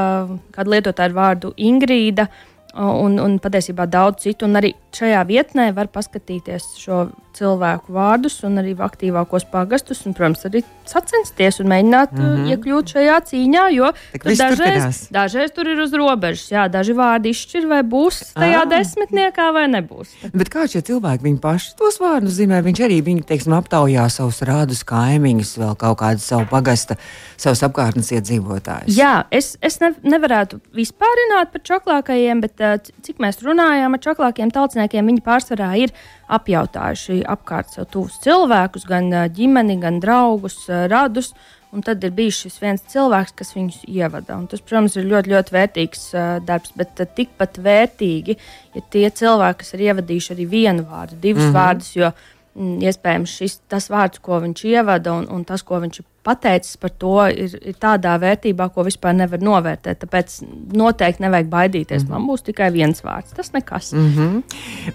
kāda 0.54 0.72
lietotāja 0.72 1.10
ar 1.10 1.16
vārdu 1.16 1.52
Ingrīda. 1.56 2.28
Un, 2.76 3.16
un 3.22 3.38
patiesībā 3.40 3.86
daudz 3.88 4.26
citu. 4.26 4.44
Un 4.44 4.58
arī 4.60 4.74
šajā 4.96 5.22
vietnē 5.28 5.70
var 5.76 5.88
paskatīties 5.92 6.74
šo 6.80 7.06
cilvēku 7.36 7.92
vārdus 7.92 8.38
un 8.46 8.60
arī 8.60 8.72
aktīvākos 8.86 9.46
pagastus, 9.52 10.02
un, 10.08 10.14
protams, 10.16 10.44
arī 10.48 10.62
sacensties 10.88 11.60
un 11.60 11.70
mēģināt 11.72 12.14
mm 12.14 12.24
-hmm. 12.24 12.48
iekļūt 12.54 12.92
šajā 12.94 13.16
cīņā, 13.30 13.64
jo 13.74 13.90
dažreiz, 14.24 15.00
dažreiz 15.12 15.52
tur 15.56 15.68
ir 15.68 15.80
uz 15.82 15.92
robežas. 15.92 16.46
Jā, 16.52 16.66
daži 16.72 16.96
vārdi 16.96 17.32
izšķir, 17.34 17.66
vai 17.68 17.82
būs 17.82 18.22
tajā 18.36 18.62
ah. 18.62 18.70
desmitniekā 18.70 19.50
vai 19.52 19.66
nebūs. 19.72 20.14
Bet 20.32 20.52
kā 20.52 20.66
šie 20.70 20.82
cilvēki 20.86 21.26
viņi 21.28 21.40
paši 21.42 21.74
tos 21.78 22.00
vārdus 22.00 22.38
zina? 22.40 22.62
Viņš 22.62 22.82
arī 22.86 23.00
viņi, 23.02 23.26
teiksim, 23.28 23.56
aptaujā 23.58 24.08
savus 24.08 24.40
rādus, 24.42 24.84
kaimiņus, 24.84 25.56
vēl 25.58 25.74
kaut 25.76 25.98
kādu 26.00 26.24
savu 26.24 26.46
pagasta, 26.50 26.96
savus 27.36 27.62
apkārtnes 27.66 28.12
iedzīvotājus. 28.12 28.96
Jā, 28.96 29.26
es, 29.30 29.56
es 29.60 29.80
ne, 29.80 29.92
nevarētu 30.02 30.60
vispārināt 30.76 31.52
par 31.52 31.60
čaklākajiem, 31.66 32.40
bet 32.40 32.60
cik 33.06 33.20
mēs 33.22 33.42
runājām 33.44 33.96
ar 33.96 34.02
čaklākiem 34.02 34.52
tautsniekiem, 34.54 35.10
viņi 35.12 35.24
pārsvarā 35.26 35.72
ir 35.80 35.92
apjautājuši 36.32 37.22
apkārt 37.36 37.74
sev 37.74 37.88
tuvus 37.92 38.18
cilvēkus, 38.24 38.86
gan 38.88 39.12
ģimeni, 39.36 39.78
gan 39.82 40.00
draugus, 40.02 40.64
radus. 40.90 41.34
Un 41.74 41.82
tad 41.84 42.04
ir 42.06 42.12
bijis 42.14 42.38
šis 42.44 42.60
viens 42.62 42.84
cilvēks, 42.88 43.34
kas 43.36 43.50
viņus 43.52 43.82
ievada. 43.90 44.36
Un 44.38 44.46
tas, 44.48 44.62
protams, 44.64 44.94
ir 44.96 45.08
ļoti, 45.10 45.32
ļoti 45.34 45.54
vērtīgs 45.56 46.04
uh, 46.14 46.28
darbs, 46.46 46.70
bet 46.78 47.02
uh, 47.02 47.10
tikpat 47.18 47.58
vērtīgi 47.60 48.36
ir 48.36 48.78
ja 48.78 48.84
tie 48.94 49.04
cilvēki, 49.10 49.58
kas 49.60 49.74
ir 49.74 49.82
ievadījuši 49.88 50.32
arī 50.36 50.46
vienu 50.54 50.86
vārdu, 50.86 51.18
divus 51.20 51.42
mm 51.42 51.50
-hmm. 51.50 51.58
vārdus. 51.58 51.90
Jo 51.98 52.12
iespējams 52.56 53.38
šis, 53.40 53.58
tas 53.68 53.90
vārds, 53.92 54.20
ko 54.24 54.40
viņš 54.40 54.62
ievada, 54.70 55.12
un, 55.20 55.26
un 55.32 55.44
tas, 55.44 55.64
ko 55.66 55.80
viņš 55.82 56.00
ir 56.00 56.06
pateicis 56.26 56.78
par 56.82 56.90
to, 56.98 57.14
ir, 57.30 57.52
ir 57.70 57.76
tādā 57.78 58.16
vērtībā, 58.18 58.66
ko 58.74 58.82
vispār 58.86 59.14
nevar 59.14 59.42
novērtēt. 59.46 60.00
Tāpēc 60.02 60.34
noteikti 60.74 61.22
nevajag 61.22 61.50
baidīties. 61.52 62.02
Mm 62.02 62.08
-hmm. 62.08 62.16
Man 62.16 62.26
būs 62.30 62.42
tikai 62.48 62.70
viens 62.74 63.02
vārds. 63.04 63.34
Tas 63.36 63.52
nekas. 63.54 63.92
Mm 63.92 64.08
-hmm. 64.16 64.42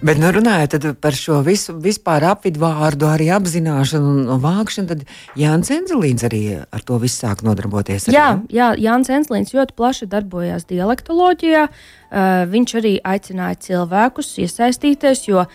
Bet, 0.02 0.20
nu, 0.20 0.32
runājot 0.38 0.94
par 1.02 1.16
šo 1.16 1.42
visu 1.42 1.78
vispār 1.80 2.28
apvidvārdu, 2.34 3.08
arī 3.08 3.30
apzināšanu 3.38 4.12
un, 4.14 4.30
un 4.30 4.42
vākšanu, 4.42 4.88
tad 4.88 5.06
Jānis 5.36 5.72
Enzelīns 5.78 6.24
arī 6.28 6.44
ar 6.72 6.82
to 6.82 6.98
visu 6.98 7.26
sāk 7.26 7.44
nodarboties. 7.44 8.08
Arī, 8.08 8.14
jā, 8.16 8.42
jā, 8.50 8.76
Jānis 8.78 9.10
Enzelīns 9.10 9.54
ļoti 9.54 9.74
plaši 9.76 10.06
darbojās 10.06 10.66
dialektoloģijā. 10.66 11.68
Uh, 12.12 12.44
viņš 12.52 12.72
arī 12.76 13.00
aicināja 13.04 13.56
cilvēkus 13.56 14.38
iesaistīties, 14.44 15.28
jo 15.28 15.40
uh, 15.40 15.48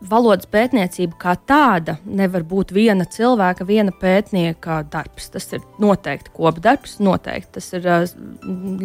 valodas 0.00 0.48
pētniecība 0.50 1.18
kā 1.20 1.34
tāda 1.48 1.96
nevar 2.04 2.44
būt 2.48 2.72
viena 2.72 3.04
cilvēka, 3.04 3.66
viena 3.68 3.92
pētnieka 3.92 4.80
darbs. 4.90 5.28
Tas 5.34 5.48
ir 5.52 5.64
noteikti 5.82 6.32
kopdarbs, 6.36 6.98
noteikti 7.04 7.58
tas 7.58 7.70
ir 7.76 7.88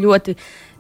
ļoti, 0.05 0.36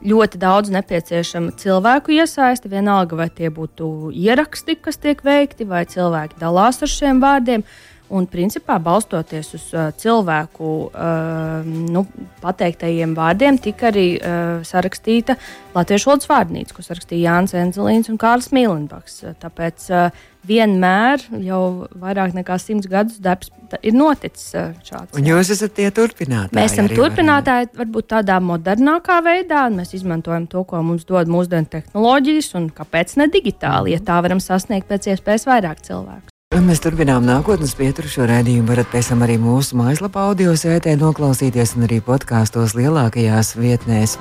ļoti 0.05 0.41
daudz 0.41 0.73
nepieciešama 0.75 1.55
cilvēku 1.61 2.17
iesaiste. 2.17 2.71
Vienalga, 2.71 3.19
vai 3.19 3.29
tie 3.31 3.51
būtu 3.53 4.11
ieraksti, 4.11 4.77
kas 4.81 4.99
tiek 5.01 5.23
veikti, 5.25 5.67
vai 5.69 5.85
cilvēki 5.89 6.41
dalās 6.41 6.83
ar 6.83 6.91
šiem 6.91 7.23
vārdiem. 7.23 7.65
Un, 8.13 8.27
principā, 8.29 8.77
balstoties 8.77 9.47
uz 9.57 9.63
uh, 9.73 9.87
cilvēku 9.97 10.71
uh, 10.91 11.65
nu, 11.65 12.03
pateiktajiem 12.43 13.15
vārdiem, 13.17 13.57
tika 13.57 13.89
arī 13.89 14.05
uh, 14.19 14.61
sarakstīta 14.67 15.39
Latviešu 15.73 16.11
valodas 16.11 16.29
vārnīca, 16.29 16.75
ko 16.75 16.85
sarakstīja 16.85 17.31
Jānis 17.31 17.55
Enzelīns 17.57 18.11
un 18.13 18.19
Kārls 18.21 18.51
Mīlenbaks. 18.53 19.23
Tāpēc 19.41 19.87
uh, 19.89 20.21
vienmēr 20.45 21.23
jau 21.43 21.61
vairāk 21.97 22.35
nekā 22.37 22.59
simts 22.61 22.85
gadus 22.91 23.17
darbs 23.23 23.49
ir 23.81 23.97
noticis 23.97 24.53
uh, 24.53 24.69
šāds. 24.85 25.17
Un 25.17 25.25
jūs 25.31 25.49
esat 25.55 25.73
tie 25.79 25.89
turpinātāji? 25.89 26.55
Mēs 26.59 26.77
esam 26.77 26.91
turpinātāji, 26.93 27.71
varbūt 27.79 28.11
tādā 28.13 28.37
modernākā 28.37 29.17
veidā, 29.25 29.65
un 29.71 29.81
mēs 29.81 29.95
izmantojam 29.97 30.45
to, 30.51 30.61
ko 30.69 30.83
mums 30.85 31.09
dod 31.09 31.31
mūsdienu 31.31 31.73
tehnoloģijas, 31.73 32.53
un 32.61 32.69
kāpēc 32.75 33.17
ne 33.17 33.29
digitāli, 33.33 33.97
ja 33.97 34.05
tā 34.05 34.21
varam 34.21 34.43
sasniegt 34.43 34.87
pēc 34.93 35.09
iespējas 35.15 35.49
vairāk 35.49 35.81
cilvēku. 35.89 36.34
Mēs 36.53 36.79
turpinām 36.81 37.23
nākotnes 37.25 37.71
pieturu 37.73 38.09
šo 38.09 38.25
raidījumu. 38.29 38.67
varat 38.69 38.87
pēc 38.91 39.07
tam 39.09 39.23
arī 39.25 39.35
mūsu 39.41 39.77
mājaslapā 39.79 40.27
audio 40.29 40.51
sētē 40.53 40.93
noklausīties 40.97 41.75
un 41.75 41.85
arī 41.87 41.97
podkāstos 42.05 42.75
lielākajās 42.77 43.55
vietnēs. 43.57 44.17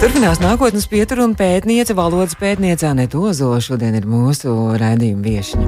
Turpinās 0.00 0.40
nākotnes 0.40 0.86
pietura 0.86 1.24
un 1.24 1.34
pētniece, 1.34 1.96
valodas 1.96 2.36
pētniece 2.36 2.86
Anita 2.88 3.18
Ozola 3.18 3.60
šodien 3.60 3.96
ir 3.96 4.04
mūsu 4.04 4.76
raidījuma 4.78 5.24
viešņa. 5.24 5.66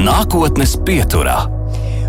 Nākotnes 0.00 0.76
pieturā. 0.84 1.44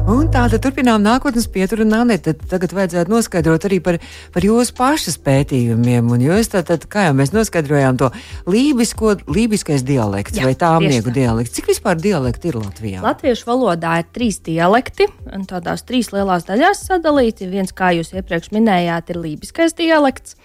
Un 0.07 0.29
tāda 0.31 0.59
turpinām 0.61 1.01
nākotnes 1.03 1.47
pieturu, 1.51 1.83
un 1.83 1.95
Anita, 1.97 2.31
tagad 2.51 2.71
vajadzētu 2.77 3.11
noskaidrot 3.11 3.65
arī 3.67 3.79
par, 3.83 3.97
par 4.31 4.45
jūsu 4.45 4.75
pašas 4.77 5.17
pētījumiem. 5.25 6.07
Un 6.15 6.23
jūs 6.23 6.51
tātad, 6.53 6.85
kā 6.91 7.07
jau 7.07 7.15
mēs 7.17 7.33
noskaidrojām, 7.35 7.97
to 7.99 8.11
lībisko, 8.49 9.17
lībiskais 9.27 9.83
dialekts 9.87 10.39
Jā, 10.39 10.47
vai 10.47 10.55
tāmnieku 10.59 11.11
dialekts. 11.15 11.57
Cik 11.57 11.71
vispār 11.73 11.99
dialekti 11.99 12.53
ir 12.53 12.59
Latvijā? 12.61 13.03
Latviešu 13.03 13.49
valodā 13.49 13.97
ir 14.03 14.07
trīs 14.15 14.39
dialekti, 14.45 15.09
un 15.35 15.43
tādās 15.49 15.83
trīs 15.89 16.13
lielās 16.15 16.47
daļās 16.47 16.85
sadalīti. 16.87 17.49
Viens, 17.51 17.75
kā 17.75 17.91
jūs 17.97 18.13
iepriekš 18.15 18.53
minējāt, 18.55 19.11
ir 19.11 19.23
lībiskais 19.25 19.75
dialekts. 19.77 20.39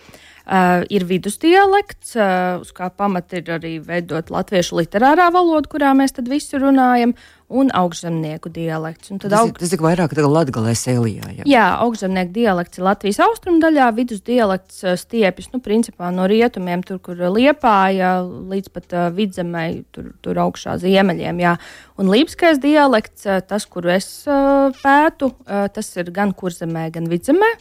Uh, 0.44 0.82
ir 0.92 1.06
vidusdialekts, 1.08 2.10
uh, 2.18 2.58
uz 2.60 2.68
kā 2.76 2.90
pamata 2.92 3.38
ir 3.38 3.46
arī 3.54 3.78
veidot 3.80 4.28
latviešu 4.28 4.76
literārā 4.76 5.30
valoda, 5.32 5.70
kurā 5.72 5.94
mēs 5.96 6.12
tad 6.18 6.28
visi 6.28 6.60
runājam, 6.60 7.14
un 7.48 7.68
augšzemnieku 7.74 8.48
dialekts. 8.52 9.10
Un 9.12 9.20
tas, 9.20 9.32
aug... 9.36 9.50
ir, 9.52 9.58
tas 9.60 9.72
ir 9.74 9.82
vairāk 9.84 10.14
kā 10.16 10.24
Latvijas 10.24 10.84
Elijā. 10.90 11.28
Jā, 11.40 11.44
jā 11.48 11.66
augšzemnieku 11.84 12.32
dialekts 12.34 12.80
ir 12.80 12.86
Latvijas 12.86 13.20
austrumdaļā, 13.26 13.90
vidusdialekts 13.98 14.82
stiepjas 15.02 15.50
nu, 15.52 15.60
principā 15.64 16.10
no 16.14 16.28
rietumiem, 16.30 16.84
tur, 16.86 17.00
kur 17.04 17.20
liepāja 17.36 18.16
līdz 18.24 18.72
pat 18.74 18.96
uh, 18.96 19.06
vidzemē, 19.14 19.66
tur, 19.94 20.12
tur 20.24 20.42
augšā 20.46 20.78
ziemeļiem. 20.82 21.44
Jā. 21.44 21.56
Un 22.00 22.12
lībiskais 22.12 22.60
dialekts, 22.62 23.28
tas, 23.48 23.68
kuru 23.70 23.92
es 23.98 24.08
uh, 24.28 24.72
pētu, 24.80 25.34
uh, 25.44 25.66
tas 25.74 25.92
ir 26.00 26.12
gan 26.14 26.34
kurzemē, 26.36 26.88
gan 26.94 27.10
vidzemē. 27.12 27.54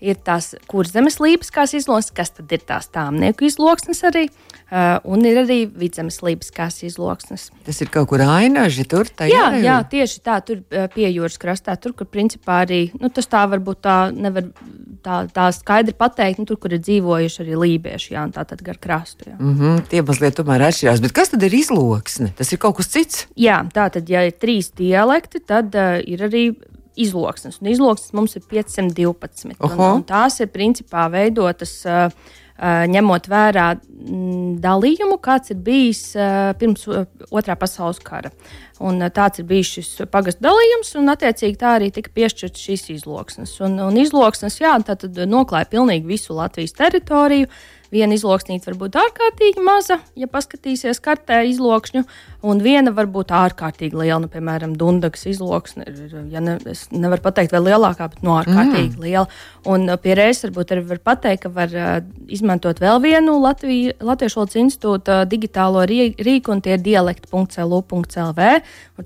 Ir 0.00 0.16
tās 0.24 0.54
kurzemes 0.64 1.18
līpiskās 1.20 1.74
izloksnes, 1.76 2.14
kas 2.16 2.30
tad 2.32 2.52
ir 2.56 2.62
tās 2.64 2.86
tāmnieku 2.88 3.44
izloksnes 3.44 4.00
arī, 4.08 4.30
uh, 4.30 4.49
un 5.04 5.24
ir 5.26 5.40
arī 5.42 5.60
vidzemes 5.66 6.20
līpiskās 6.22 6.82
izloksnes. 6.86 7.48
Tas 7.66 7.80
ir 7.82 7.90
kaut 7.90 8.10
kur 8.12 8.22
ainaži 8.22 8.84
tur? 8.90 9.08
Jā, 9.26 9.48
jā, 9.58 9.80
tieši 9.90 10.20
tā, 10.22 10.38
tur 10.46 10.60
uh, 10.62 10.86
pie 10.94 11.08
jūras 11.10 11.40
krastā, 11.42 11.74
tur, 11.80 11.94
kur 11.98 12.06
principā 12.06 12.62
arī, 12.66 12.84
nu 13.00 13.10
tas 13.10 13.26
tā 13.30 13.42
varbūt 13.50 13.82
tā 13.82 13.96
nevar 14.14 14.46
tā, 15.02 15.20
tā 15.34 15.48
skaidri 15.56 15.94
pateikt, 15.98 16.40
nu, 16.40 16.48
tur, 16.48 16.60
kur 16.62 16.74
ir 16.76 16.82
dzīvojuši 16.84 17.42
arī 17.44 17.58
lībieši, 17.64 18.14
jā, 18.14 18.24
un 18.28 18.34
tā 18.36 18.44
tad 18.48 18.62
gar 18.66 18.78
krastu. 18.78 19.30
Jā. 19.30 19.36
Mm 19.38 19.54
-hmm, 19.58 19.84
tie 19.90 20.02
mazliet 20.02 20.36
tomēr 20.38 20.66
atšķirās, 20.68 21.02
bet 21.02 21.12
kas 21.12 21.34
tad 21.34 21.42
ir 21.42 21.54
izloksne? 21.54 22.32
Tas 22.36 22.52
ir 22.52 22.58
kaut 22.58 22.76
kas 22.76 22.88
cits? 22.88 23.26
Jā, 23.36 23.62
tā 23.74 23.90
tad, 23.90 24.08
ja 24.08 24.22
ir 24.26 24.32
trīs 24.32 24.70
dialekti, 24.76 25.40
tad 25.40 25.74
uh, 25.74 25.98
ir 26.04 26.22
arī 26.22 26.54
izloksnes. 26.96 27.60
Un 27.60 27.68
izloksnes 27.68 28.12
mums 28.12 28.36
ir 28.36 28.42
512. 28.42 29.56
Un, 29.60 29.78
un 29.78 30.04
tās 30.04 30.40
ir 30.40 30.46
principā 30.46 31.10
veidotas. 31.10 31.82
Uh, 31.86 32.10
ņemot 32.60 33.28
vērā 33.30 33.68
dalījumu, 34.60 35.16
kāds 35.22 35.52
ir 35.54 35.60
bijis 35.64 36.02
uh, 36.16 36.50
pirms 36.60 36.86
uh, 36.88 37.06
otrā 37.32 37.56
pasaules 37.60 38.00
kara. 38.04 38.32
Un, 38.80 39.00
tāds 39.12 39.42
ir 39.42 39.48
bijis 39.48 39.74
šis 39.74 39.90
pagastu 40.12 40.44
dalījums, 40.46 40.94
un 40.96 41.12
attiecīgi 41.12 41.58
tā 41.60 41.74
arī 41.76 41.90
tika 41.92 42.12
piešķirts 42.16 42.62
šīs 42.68 42.86
izloksnes. 42.96 43.58
Un, 43.64 43.76
un 43.84 43.98
izloksnes, 44.00 44.56
jā, 44.62 44.72
tā 44.86 44.96
tad 45.00 45.20
noklāja 45.28 45.68
pilnīgi 45.72 46.08
visu 46.08 46.36
Latvijas 46.36 46.76
teritoriju. 46.78 47.48
Uh, 47.50 47.79
Viena 47.90 48.14
izloksnīte 48.14 48.70
var 48.70 48.76
būt 48.84 48.98
ārkārtīgi 49.00 49.62
maza, 49.66 49.98
ja 50.18 50.28
paskatīsies 50.30 51.00
kartē 51.02 51.40
izlokšņu, 51.50 52.04
un 52.46 52.62
viena 52.62 52.92
var 52.94 53.08
būt 53.10 53.32
ārkārtīgi 53.34 53.98
liela. 53.98 54.20
Nu, 54.22 54.28
piemēram, 54.30 54.76
Dunkas 54.78 55.26
izloksne 55.26 55.86
ir, 55.90 56.14
ja 56.30 56.42
ne, 56.44 56.58
es 56.70 56.86
nevaru 56.94 57.24
pateikt, 57.24 57.54
vai 57.56 57.62
lielākā, 57.66 58.10
bet 58.12 58.22
no 58.22 58.34
nu, 58.34 58.36
ārkārtīgi 58.42 58.94
mm. 58.94 59.02
liela. 59.04 59.26
Un 59.70 59.88
uh, 59.88 59.98
pie 60.00 60.14
reizes 60.18 60.46
varbūt 60.46 60.74
arī 60.74 60.84
var 60.92 61.02
pateikt, 61.10 61.42
ka 61.44 61.52
var 61.54 61.74
uh, 61.74 61.90
izmantot 62.30 62.80
vēl 62.82 63.02
vienu 63.02 63.38
Latviju, 63.42 63.96
Latviešu 64.06 64.40
valodas 64.40 64.60
institūta 64.60 65.18
digitālo 65.30 65.82
rīku, 65.88 66.54
un 66.54 66.62
tie 66.64 66.76
ir 66.76 66.84
dialekti.lu.lv. 66.84 68.48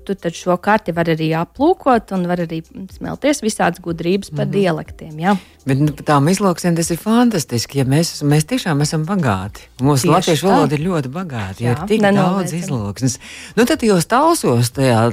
Tur 0.05 0.19
tad 0.19 0.35
šo 0.35 0.57
karti 0.61 0.93
var 0.95 1.09
arī 1.11 1.31
aplūkot 1.39 2.13
un 2.15 2.25
var 2.29 2.43
arī 2.43 2.61
smelties 2.93 3.41
visādas 3.43 3.81
gudrības 3.81 4.29
par 4.29 4.45
mm 4.45 4.51
-hmm. 4.51 4.61
dialektiem. 4.61 5.19
Ja? 5.19 5.35
Bet 5.65 5.79
nu, 5.79 5.89
tām 5.89 6.29
izlauksmēm 6.29 6.75
tas 6.75 6.91
ir 6.91 6.97
fantastiski. 6.97 7.79
Ja 7.79 7.85
mēs, 7.85 8.21
mēs 8.23 8.45
tiešām 8.45 8.74
esam 8.83 9.05
bagāti. 9.07 9.67
Mūsu 9.79 10.07
Tieši 10.07 10.11
latviešu 10.11 10.47
valoda 10.49 10.75
ir 10.75 10.83
ļoti 10.83 11.11
bagāta. 11.13 11.63
Jā, 11.63 11.75
ir 11.75 11.83
tik 11.89 12.03
daudz 12.03 12.53
izlauksmes. 12.57 13.19
Nu, 13.55 13.65
tad 13.69 13.85
jūs 13.85 14.07
talsos 14.11 14.71
tajā 14.75 15.03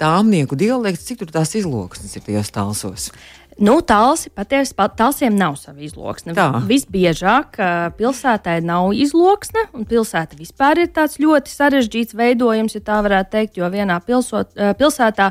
tā 0.00 0.12
amnieku 0.20 0.56
dialekts, 0.60 1.04
cik 1.08 1.24
tur 1.24 1.34
tās 1.34 1.54
izlauksmes 1.58 2.16
ir 2.16 2.24
tajos 2.24 2.52
talsos? 2.54 3.10
Nu, 3.58 3.80
Talsi 3.80 4.30
patiesi, 4.34 4.74
talsiem 4.96 5.36
nav 5.38 5.56
sava 5.60 5.82
izloksne. 5.84 6.34
Tā. 6.34 6.48
Visbiežāk 6.66 7.58
pilsētai 7.98 8.58
nav 8.66 8.92
izloksne, 8.98 9.68
un 9.76 9.86
pilsēta 9.88 10.38
vispār 10.38 10.84
ir 10.84 10.90
tāds 10.94 11.20
ļoti 11.22 11.52
sarežģīts 11.52 12.16
veidojums, 12.18 12.74
ja 12.74 12.82
tā 12.84 12.98
varētu 13.04 13.30
teikt, 13.36 13.60
jo 13.60 13.68
vienā 13.70 14.00
pilsot, 14.06 14.56
pilsētā 14.80 15.30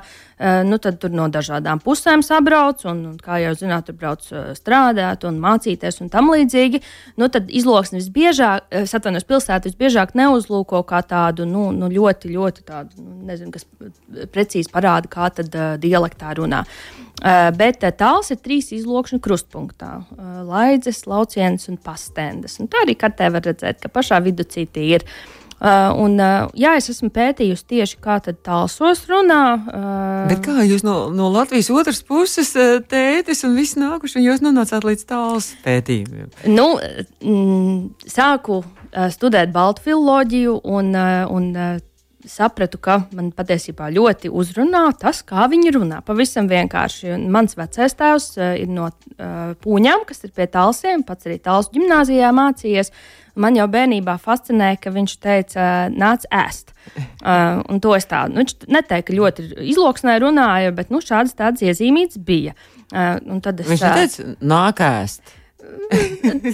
nu, 0.67 0.79
tur 0.79 1.11
no 1.11 1.27
dažādām 1.31 1.81
pusēm 1.83 2.23
sabrauc, 2.25 2.83
un, 2.89 3.03
un 3.11 3.19
kā 3.21 3.39
jau 3.43 3.53
zināt, 3.59 3.87
tur 3.87 3.99
brauc 3.99 4.25
strādāt 4.57 5.27
un 5.27 5.39
mācīties 5.43 6.01
un 6.03 6.11
tam 6.13 6.31
līdzīgi. 6.33 6.83
Nu, 7.19 7.29
tad 7.33 7.51
izloksne 7.51 7.99
visbiežāk, 8.01 8.71
satvainojas 8.89 9.27
pilsēta 9.29 9.69
visbiežāk 9.69 10.15
neuzlūko 10.19 10.83
kā 10.87 11.03
tādu 11.07 11.47
nu, 11.49 11.69
nu, 11.75 11.91
ļoti, 11.91 12.33
ļoti 12.33 12.67
tādu, 12.67 13.03
nu, 13.03 13.15
nezinu, 13.29 13.53
kas 13.53 13.67
precīzi 14.33 14.71
parāda, 14.73 15.11
kā 15.11 15.29
tad 15.35 15.55
uh, 15.55 15.73
dialektā 15.81 16.35
runā. 16.39 16.63
Uh, 17.23 17.51
bet 17.55 17.83
uh, 17.85 17.93
tāls 18.13 18.29
ir 18.33 18.41
trīs 18.45 18.69
izlokšņu 18.77 19.21
krustpunktā 19.23 19.93
laidzes, 20.45 21.03
lauciens 21.09 21.69
un 21.71 21.79
pastendes. 21.81 22.59
Un 22.61 22.69
tā 22.69 22.85
arī 22.85 22.97
kartē 22.99 23.31
var 23.33 23.45
redzēt, 23.49 23.81
ka 23.81 23.89
pašā 23.89 24.21
vidū 24.23 24.45
citi 24.45 24.91
ir. 24.93 25.07
Uh, 25.63 25.93
un, 25.95 26.17
uh, 26.19 26.49
jā, 26.59 26.73
es 26.75 26.89
esmu 26.91 27.07
pētījusi 27.15 27.63
tieši 27.71 27.99
kā 28.03 28.17
tālsos 28.19 29.05
runā. 29.07 29.43
Uh, 29.63 30.25
Bet 30.27 30.41
kā 30.43 30.65
jūs 30.67 30.83
no, 30.83 31.07
no 31.15 31.29
Latvijas 31.31 31.69
otras 31.71 32.01
puses 32.03 32.51
tētis 32.91 33.45
un 33.47 33.55
viss 33.55 33.77
nākuši, 33.79 34.17
un 34.19 34.25
jūs 34.27 34.43
nonācāt 34.43 34.83
līdz 34.83 35.05
tāls 35.07 35.53
pētījumiem? 35.63 36.33
Nu, 36.51 36.67
mm, 37.23 38.09
sāku 38.11 38.59
uh, 38.59 39.07
studēt 39.13 39.55
baltu 39.55 39.85
filoloģiju 39.87 40.59
un, 40.67 40.91
uh, 40.99 41.31
un 41.31 41.49
uh, 41.55 41.79
sapratu, 42.29 42.79
ka 42.81 42.99
man 43.15 43.31
patiesībā 43.35 43.89
ļoti 43.93 44.31
uzrunā 44.31 44.85
tas, 44.99 45.21
kā 45.27 45.47
viņi 45.51 45.73
runā. 45.75 45.99
Pavisam 46.05 46.47
vienkārši. 46.51 47.15
Mans 47.33 47.57
vecais 47.59 47.97
tēvs 47.99 48.29
uh, 48.37 48.53
ir 48.59 48.71
no 48.71 48.89
uh, 48.89 49.51
pūņām, 49.63 50.05
kas 50.09 50.23
ir 50.27 50.33
pie 50.35 50.47
tālsiem, 50.51 51.05
pats 51.07 51.29
arī 51.29 51.39
tāls 51.43 51.71
gimnājā 51.73 52.31
mācījies. 52.35 52.93
Man 53.39 53.57
jau 53.57 53.65
bērnībā 53.71 54.19
fascinēja, 54.21 54.77
ka 54.83 54.93
viņš 54.93 55.13
teica, 55.23 55.67
nāc 55.89 56.27
ēst. 56.29 56.73
Uh, 56.85 57.61
un 57.71 57.81
to 57.83 57.95
es 57.97 58.05
tādu, 58.09 58.35
nu, 58.35 58.43
viņš 58.43 58.67
neteica, 58.69 59.07
ka 59.09 59.17
ļoti 59.17 59.47
izloksnē 59.73 60.19
runāja, 60.21 60.73
bet 60.75 60.93
nu, 60.93 61.01
šādas 61.03 61.35
tādas 61.39 61.65
iezīmītas 61.65 62.21
bija. 62.21 62.53
Uh, 62.93 63.17
es, 63.17 63.71
viņš 63.71 63.87
neteica, 63.87 64.27
nāk 64.43 64.83
ēst. 64.85 65.39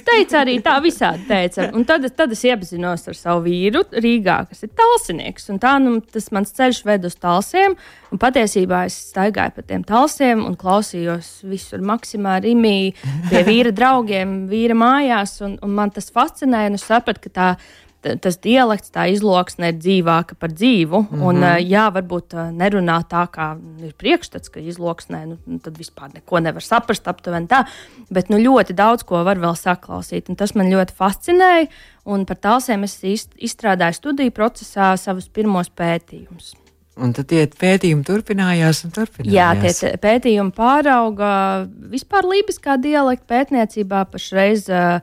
Teica 0.09 0.41
arī 0.41 0.57
tā, 0.63 0.75
visādi 0.83 1.25
teica. 1.29 1.69
Un 1.75 1.85
tad, 1.87 2.05
tad 2.15 2.33
es 2.35 2.43
iepazinos 2.45 3.07
ar 3.09 3.17
savu 3.17 3.45
vīru 3.47 3.83
Rīgā, 3.91 4.37
kas 4.49 4.65
ir 4.65 4.71
talsinieks. 4.77 5.49
Un 5.53 5.59
tā 5.61 5.75
nu, 5.81 5.97
tas 6.13 6.29
mans 6.35 6.53
ceļš 6.55 6.81
ved 6.87 7.07
uz 7.09 7.17
talsiem. 7.19 7.77
Un 8.13 8.21
patiesībā 8.21 8.85
es 8.89 8.97
staigāju 9.11 9.55
pa 9.57 9.65
tiem 9.65 9.83
talsiem 9.87 10.45
un 10.45 10.57
klausījos 10.59 11.39
visur 11.49 11.83
maksimā 11.85 12.39
rimī 12.45 12.93
pie 13.29 13.43
vīra 13.47 13.73
draugiem, 13.75 14.41
vīra 14.51 14.77
mājās. 14.77 15.39
Un, 15.45 15.59
un 15.65 15.77
man 15.77 15.93
tas 15.95 16.11
fascinēja, 16.13 16.73
un 16.73 16.79
es 16.79 16.87
sapratu, 16.89 17.27
ka 17.27 17.35
tā 17.35 17.51
ir 17.53 17.88
tas 17.99 18.37
dialekts, 18.39 18.91
tā 18.95 19.05
izloksne 19.11 19.71
ir 19.73 19.79
dzīvāka 19.79 20.37
par 20.39 20.53
dzīvu. 20.53 21.01
Mm 21.01 21.07
-hmm. 21.09 21.23
Un, 21.23 21.35
mhm. 21.35 21.67
jā, 21.67 21.85
varbūt 21.93 22.35
nerunā 22.55 22.99
tā, 23.09 23.25
kā 23.27 23.57
ir 23.83 23.93
priekšstats, 23.93 24.49
ka 24.49 24.59
izloksnē, 24.59 25.25
nu, 25.25 25.37
nu, 25.45 25.59
tad 25.59 25.77
vispār 25.77 26.13
neko 26.13 26.39
nevar 26.39 26.63
saprast 26.63 27.07
aptuveni 27.07 27.47
tā. 27.47 27.65
Bet 28.09 28.29
nu, 28.29 28.37
ļoti 28.37 28.73
daudz 28.73 29.03
ko 29.03 29.23
var 29.23 29.37
vēl 29.37 29.55
saklausīt. 29.55 30.29
Un 30.29 30.35
tas 30.35 30.55
man 30.55 30.71
ļoti 30.71 30.93
fascinēja. 30.93 31.67
Un 32.05 32.25
par 32.25 32.37
tālsiem 32.37 32.83
es 32.83 33.03
izstrādāju 33.37 33.93
studiju 33.93 34.31
procesā 34.31 34.97
savus 34.97 35.27
pirmos 35.27 35.69
pētījumus. 35.69 36.55
Un 36.99 37.13
tad 37.13 37.29
tie 37.31 37.45
pētījumi 37.47 38.03
turpinājās 38.03 38.83
un 38.85 38.91
turpinājās. 38.91 39.33
Jā, 39.33 39.53
tie 39.61 39.97
pētījumi 39.97 40.51
pārauga 40.51 41.67
vispār 41.91 42.27
lībiskā 42.27 42.75
dialekta 42.81 43.25
pētniecībā 43.25 44.05
pašreiz. 44.11 44.67
Uh, 44.67 44.99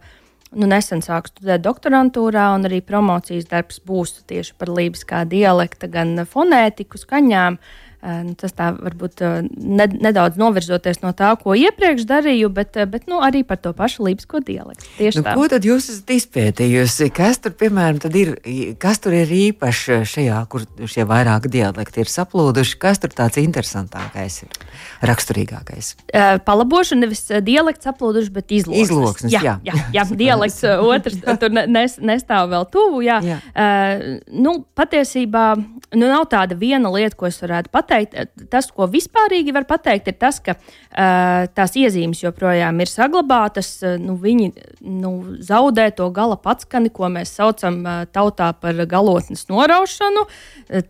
nu, 0.57 0.69
nesen 0.71 1.03
sāku 1.05 1.31
studēt 1.33 1.64
doktorantūrā, 1.64 2.49
un 2.57 2.69
arī 2.69 2.83
promocijas 2.85 3.49
darbs 3.51 3.83
būs 3.85 4.23
tieši 4.31 4.57
par 4.59 4.73
lībiskā 4.73 5.25
dialekta, 5.29 5.90
gan 5.92 6.16
fonētiku, 6.27 7.01
skaņām. 7.03 7.61
Uh, 7.61 7.86
tas 8.39 8.53
tā 8.55 8.71
varbūt 8.77 9.23
ne, 9.57 9.87
nedaudz 9.89 10.39
novirzoties 10.39 11.01
no 11.03 11.11
tā, 11.17 11.33
ko 11.41 11.57
iepriekš 11.59 12.05
darīju, 12.07 12.51
bet, 12.55 12.77
bet 12.93 13.09
nu, 13.11 13.19
arī 13.25 13.43
par 13.47 13.59
to 13.63 13.73
pašu 13.77 14.05
lībisko 14.07 14.43
dialektu. 14.47 14.87
Tieši 14.99 15.21
nu, 15.21 15.25
tā. 15.27 15.35
Ko 15.39 15.49
tad 15.51 15.67
jūs 15.67 15.89
esat 15.91 16.13
izpētījusi? 16.15 17.09
Kas 17.17 17.41
tur, 17.43 17.57
piemēram, 17.59 17.99
ir, 18.21 18.35
kas 18.83 19.01
tur 19.03 19.17
ir 19.17 19.33
īpaši 19.33 20.03
šajā, 20.07 20.43
kur 20.53 20.67
šie 20.85 21.07
vairāki 21.09 21.51
dialekti 21.57 22.05
ir 22.05 22.13
saplūduši? 22.13 22.79
Kas 22.83 23.03
tur 23.03 23.15
tāds 23.17 23.41
interesantākais 23.43 24.39
ir, 24.45 24.61
raksturīgākais? 25.11 25.95
Palabošana 26.47 27.07
nevis 27.07 27.25
dialekts 27.27 27.89
saplūduši, 27.89 28.33
bet 28.37 28.55
izloksnes. 28.61 28.87
Izloksnes, 28.87 29.35
jā. 29.35 29.43
Jā, 29.43 29.59
jā, 29.73 29.89
jā 29.97 30.07
dialekts 30.23 30.63
otrs 30.67 31.19
tur 31.41 31.57
nes, 31.57 31.99
nestāv 31.99 32.53
vēl 32.53 32.69
tuvu, 32.71 33.03
jā. 33.09 33.19
jā. 33.25 33.41
Uh, 33.51 34.07
nu, 34.31 34.59
patiesībā 34.79 35.49
nu, 35.57 36.05
nav 36.05 36.29
tāda 36.31 36.57
viena 36.59 36.93
lieta, 36.93 37.17
ko 37.19 37.29
es 37.31 37.41
varētu 37.43 37.73
pateikt 37.73 37.86
pateikt, 37.87 38.49
tas, 38.51 38.68
ko 38.75 38.88
vispārīgi 38.90 39.55
var 39.55 39.66
pateikt, 39.68 40.11
ir 40.11 40.18
tas, 40.18 40.40
ka 40.42 40.57
uh, 40.57 41.46
tās 41.55 41.77
iezīmes 41.79 42.22
joprojām 42.25 42.81
ir 42.83 42.90
saglabātas. 42.90 43.70
Nu, 44.03 44.16
viņi 44.20 44.51
nu, 44.83 45.12
zaudē 45.46 45.90
to 45.96 46.09
gala 46.14 46.38
patskani, 46.40 46.90
ko 46.90 47.11
mēs 47.12 47.37
saucam 47.38 47.83
uh, 47.85 48.03
tautā 48.11 48.51
par 48.59 48.83
galotnes 48.90 49.46
noraušanu. 49.53 50.27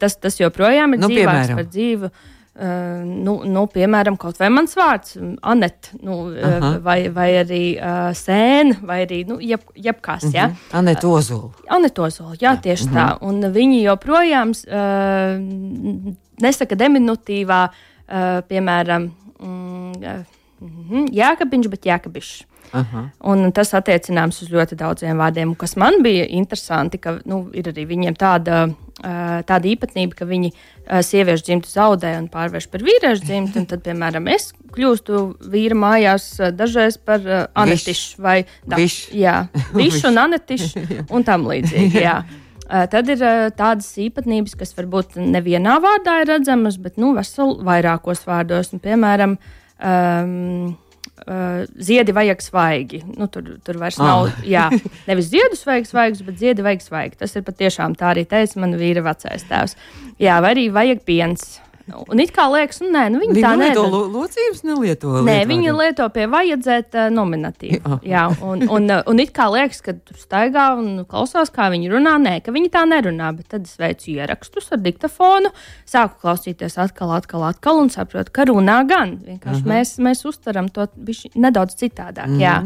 Tas, 0.01 0.17
tas 0.17 0.41
joprojām 0.41 0.97
ir 0.97 1.05
nu, 1.05 1.13
dzīvāks 1.13 1.55
par 1.55 1.69
dzīvu. 1.69 2.11
Uh, 2.13 2.33
nu, 2.57 3.35
nu, 3.45 3.63
piemēram, 3.69 4.17
kaut 4.17 4.39
vai 4.41 4.49
mans 4.49 4.73
vārds, 4.79 5.17
Anete, 5.45 5.93
nu, 6.01 6.15
uh, 6.33 6.67
vai, 6.85 7.09
vai 7.13 7.29
arī 7.43 7.63
uh, 7.77 8.09
Sēna, 8.17 8.79
vai 8.89 9.03
arī 9.05 9.23
nu, 9.29 9.37
jeb, 9.45 9.61
jebkas. 9.75 10.25
Uh 10.25 10.31
-huh. 10.31 10.37
ja? 10.37 10.51
Anete 10.73 11.07
Ozola. 11.07 11.51
Anete 11.69 12.01
Ozola, 12.01 12.33
jā, 12.35 12.55
jā, 12.55 12.61
tieši 12.61 12.85
uh 12.85 12.91
-huh. 12.91 12.97
tā. 12.97 13.19
Un 13.21 13.41
viņi 13.53 13.83
joprojām 13.83 14.51
uh, 14.51 16.15
nesaka 16.41 16.75
diminutīvā, 16.75 17.69
uh, 17.69 18.41
piemēram, 18.49 19.11
mm, 19.41 19.93
uh, 19.93 21.07
jēkabiņš, 21.13 21.69
bet 21.69 21.87
jēkabišs. 21.87 22.45
Tas 23.57 23.75
attiecināms 23.77 24.43
uz 24.45 24.51
ļoti 24.53 24.79
daudziem 24.81 25.21
vārdiem. 25.21 25.55
Kas 25.59 25.77
man 25.81 26.01
bija 26.05 26.27
interesanti, 26.27 27.01
ka 27.03 27.19
nu, 27.29 27.47
ir 27.57 27.71
arī 27.73 27.87
viņiem 27.89 28.17
tāda, 28.19 28.67
tāda 29.01 29.71
īpatnība, 29.71 30.17
ka 30.19 30.29
viņi 30.29 30.53
sieviešu 31.07 31.47
dzimtu 31.49 31.71
zaudē 31.71 32.15
un 32.21 32.31
pārvērš 32.33 32.69
par 32.73 32.85
vīriešu 32.87 33.27
dzimtu. 33.27 33.67
Tad, 33.71 33.85
piemēram, 33.87 34.29
es 34.33 34.51
kļūstu 34.77 35.23
vīra 35.53 35.79
mājās 35.79 36.29
dažreiz 36.57 36.99
par 37.01 37.23
uh, 37.25 37.45
anetišu 37.57 38.23
vai 38.23 38.41
višu 39.77 40.09
un 40.11 40.25
anetišu 40.27 40.85
un 41.15 41.27
tam 41.27 41.47
līdzīgi. 41.51 42.03
Jā. 42.03 42.21
Tad 42.67 43.07
ir 43.13 43.21
tādas 43.55 43.93
īpatnības, 44.03 44.57
kas 44.59 44.75
varbūt 44.75 45.15
nevienā 45.23 45.77
vārdā 45.83 46.17
ir 46.25 46.33
redzamas, 46.33 46.81
bet 46.83 46.97
nu, 46.99 47.13
vesel 47.15 47.55
vairākos 47.63 48.25
vārdos. 48.27 48.73
Un, 48.75 48.83
piemēram, 48.83 49.37
um, 49.79 50.73
Uh, 51.17 51.65
ziedi 51.81 52.13
vajag 52.13 52.43
svaigi. 52.45 53.01
Nu, 53.17 53.27
tur, 53.33 53.47
tur 53.65 53.79
vairs 53.81 53.97
nav. 53.99 54.29
Ah. 54.29 54.43
Jā, 54.47 54.67
nevis 55.09 55.31
ziedus 55.33 55.65
vajag 55.67 55.89
svaigus, 55.89 56.21
bet 56.27 56.37
ziedi 56.43 56.63
vajag 56.67 56.85
svaigi. 56.85 57.17
Tas 57.23 57.33
ir 57.35 57.47
patiešām 57.47 57.97
tā 57.99 58.13
arī 58.13 58.27
teica 58.29 58.61
man 58.63 58.77
vīra 58.79 59.03
vecais 59.07 59.47
tēvs. 59.49 59.75
Jā, 60.23 60.37
vai 60.45 60.53
arī 60.55 60.69
vajag 60.75 61.01
piens. 61.09 61.57
Un 61.87 62.21
it 62.23 62.33
kā 62.35 62.49
liekas, 62.51 62.81
nu, 62.83 62.89
nē, 62.91 63.05
nu, 63.15 63.21
viņi, 63.23 63.35
Viņi 63.37 63.45
tā 63.45 63.53
nelieto 63.55 63.85
lo- 63.87 64.09
locības, 64.11 64.63
nelieto. 64.67 65.13
Nē, 65.21 65.23
lietvārdu. 65.23 65.51
viņi 65.53 65.75
lieto 65.77 66.09
pie 66.11 66.25
vajadzēt 66.33 66.97
uh, 66.99 67.07
nominatīvu. 67.15 67.79
Jā. 67.79 68.01
Jā, 68.11 68.25
un, 68.43 68.65
un, 68.67 68.91
uh, 68.91 69.03
un 69.07 69.23
it 69.23 69.31
kā 69.37 69.47
liekas, 69.53 69.83
ka 69.87 69.95
tur 69.95 70.19
staigā 70.19 70.67
un 70.79 71.05
klausās, 71.07 71.53
kā 71.55 71.69
viņi 71.71 71.93
runā. 71.93 72.17
Nē, 72.23 72.35
ka 72.43 72.55
viņi 72.57 72.73
tā 72.75 72.83
nerunā, 72.91 73.31
bet 73.37 73.53
tad 73.55 73.71
es 73.71 73.79
veicu 73.79 74.11
ierakstus 74.17 74.73
ar 74.75 74.83
diktafonu, 74.83 75.55
sāku 75.87 76.19
klausīties 76.25 76.79
atkal, 76.83 77.15
atkal, 77.15 77.47
atkal 77.47 77.85
un 77.85 77.93
saprotu, 77.95 78.35
ka 78.35 78.49
runā 78.51 78.83
gan. 78.89 79.19
Vienkārši 79.23 79.63
-huh. 79.63 79.73
mēs, 79.73 79.97
mēs 80.03 80.27
uztveram 80.27 80.69
to 80.69 80.89
nedaudz 81.35 81.79
citādāk. 81.79 82.27
Uh 82.27 82.35
-huh. 82.35 82.43
jā. 82.43 82.57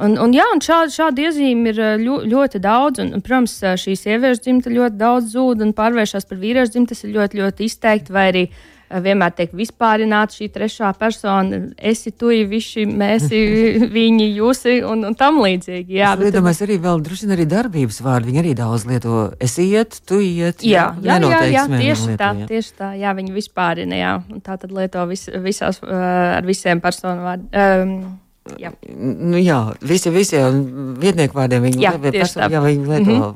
Un, 0.00 0.16
un, 0.22 0.32
jā, 0.32 0.46
un 0.54 0.62
šādi, 0.64 0.94
šādi 0.96 1.28
iezīmi 1.28 1.72
ir 1.74 1.80
uh, 1.80 1.94
ļo, 2.00 2.20
ļoti 2.30 2.62
daudz. 2.64 3.04
Un, 3.04 3.14
un, 3.16 3.24
protams, 3.24 3.58
uh, 3.64 3.76
šī 3.80 3.96
sieviešu 4.00 4.46
dzimta 4.46 4.72
ļoti 4.72 5.00
daudz 5.00 5.32
zūd 5.34 5.64
un 5.66 5.76
pārvēršas 5.76 6.28
par 6.30 6.40
vīriešu 6.40 6.76
dzimtu. 6.76 6.94
Tas 6.94 7.04
ir 7.04 7.16
ļoti, 7.18 7.40
ļoti 7.42 7.66
izteikti. 7.68 8.14
Vai 8.14 8.26
arī 8.30 8.44
uh, 8.48 9.02
vienmēr 9.04 9.34
tiek 9.36 9.52
vispārināta 9.56 10.38
šī 10.38 10.48
trešā 10.54 10.92
persona. 10.98 11.58
Esi 11.76 12.14
tu, 12.16 12.30
visi, 12.50 12.86
mēs, 12.88 13.28
viņi, 13.98 14.30
jūsi 14.38 14.78
un, 14.88 15.04
un 15.10 15.18
tam 15.18 15.42
līdzīgi. 15.44 15.98
Jā, 16.00 16.14
Es 16.16 16.34
domāju, 16.34 16.64
arī 16.66 16.80
vēl 16.86 17.04
droši 17.04 17.28
vien 17.28 17.36
arī 17.36 17.46
darbības 17.50 18.00
vārdi. 18.06 18.30
Viņi 18.30 18.42
arī 18.44 18.56
daudz 18.58 18.88
lieto. 18.88 19.20
Es 19.42 19.58
iet, 19.60 20.00
tu 20.08 20.22
iet. 20.24 20.64
Jā, 20.64 20.88
jā, 21.04 21.20
jā, 21.26 21.44
jā 21.58 21.68
tieši 21.74 22.16
tā, 22.16 22.32
jā. 22.40 22.48
tieši 22.50 22.74
tā. 22.80 22.90
Jā, 23.00 23.12
viņi 23.20 23.36
vispārina, 23.36 24.00
jā. 24.00 24.16
Un 24.32 24.42
tā 24.48 24.56
tad 24.60 24.72
lieto 24.74 25.04
vis, 25.10 25.28
visās, 25.44 25.84
ar 25.84 26.48
visiem 26.48 26.80
personu 26.80 27.28
vārdiem. 27.28 27.52
Um, 27.52 28.18
jā. 28.58 28.70
Nu, 28.96 29.36
jā, 29.38 29.74
visi, 29.82 30.10
visi 30.10 30.36
vietnieku 31.00 31.34
vārdiem 31.38 31.62
viņi 31.68 31.80
Jā, 31.82 31.92
lieto, 31.94 32.10
tieši 32.10 32.20
person- 32.20 32.42
tā. 32.42 32.50
jā, 32.50 32.60
viņi 32.64 32.86
lieto 32.86 33.10
mm 33.10 33.20
-hmm. 33.22 33.34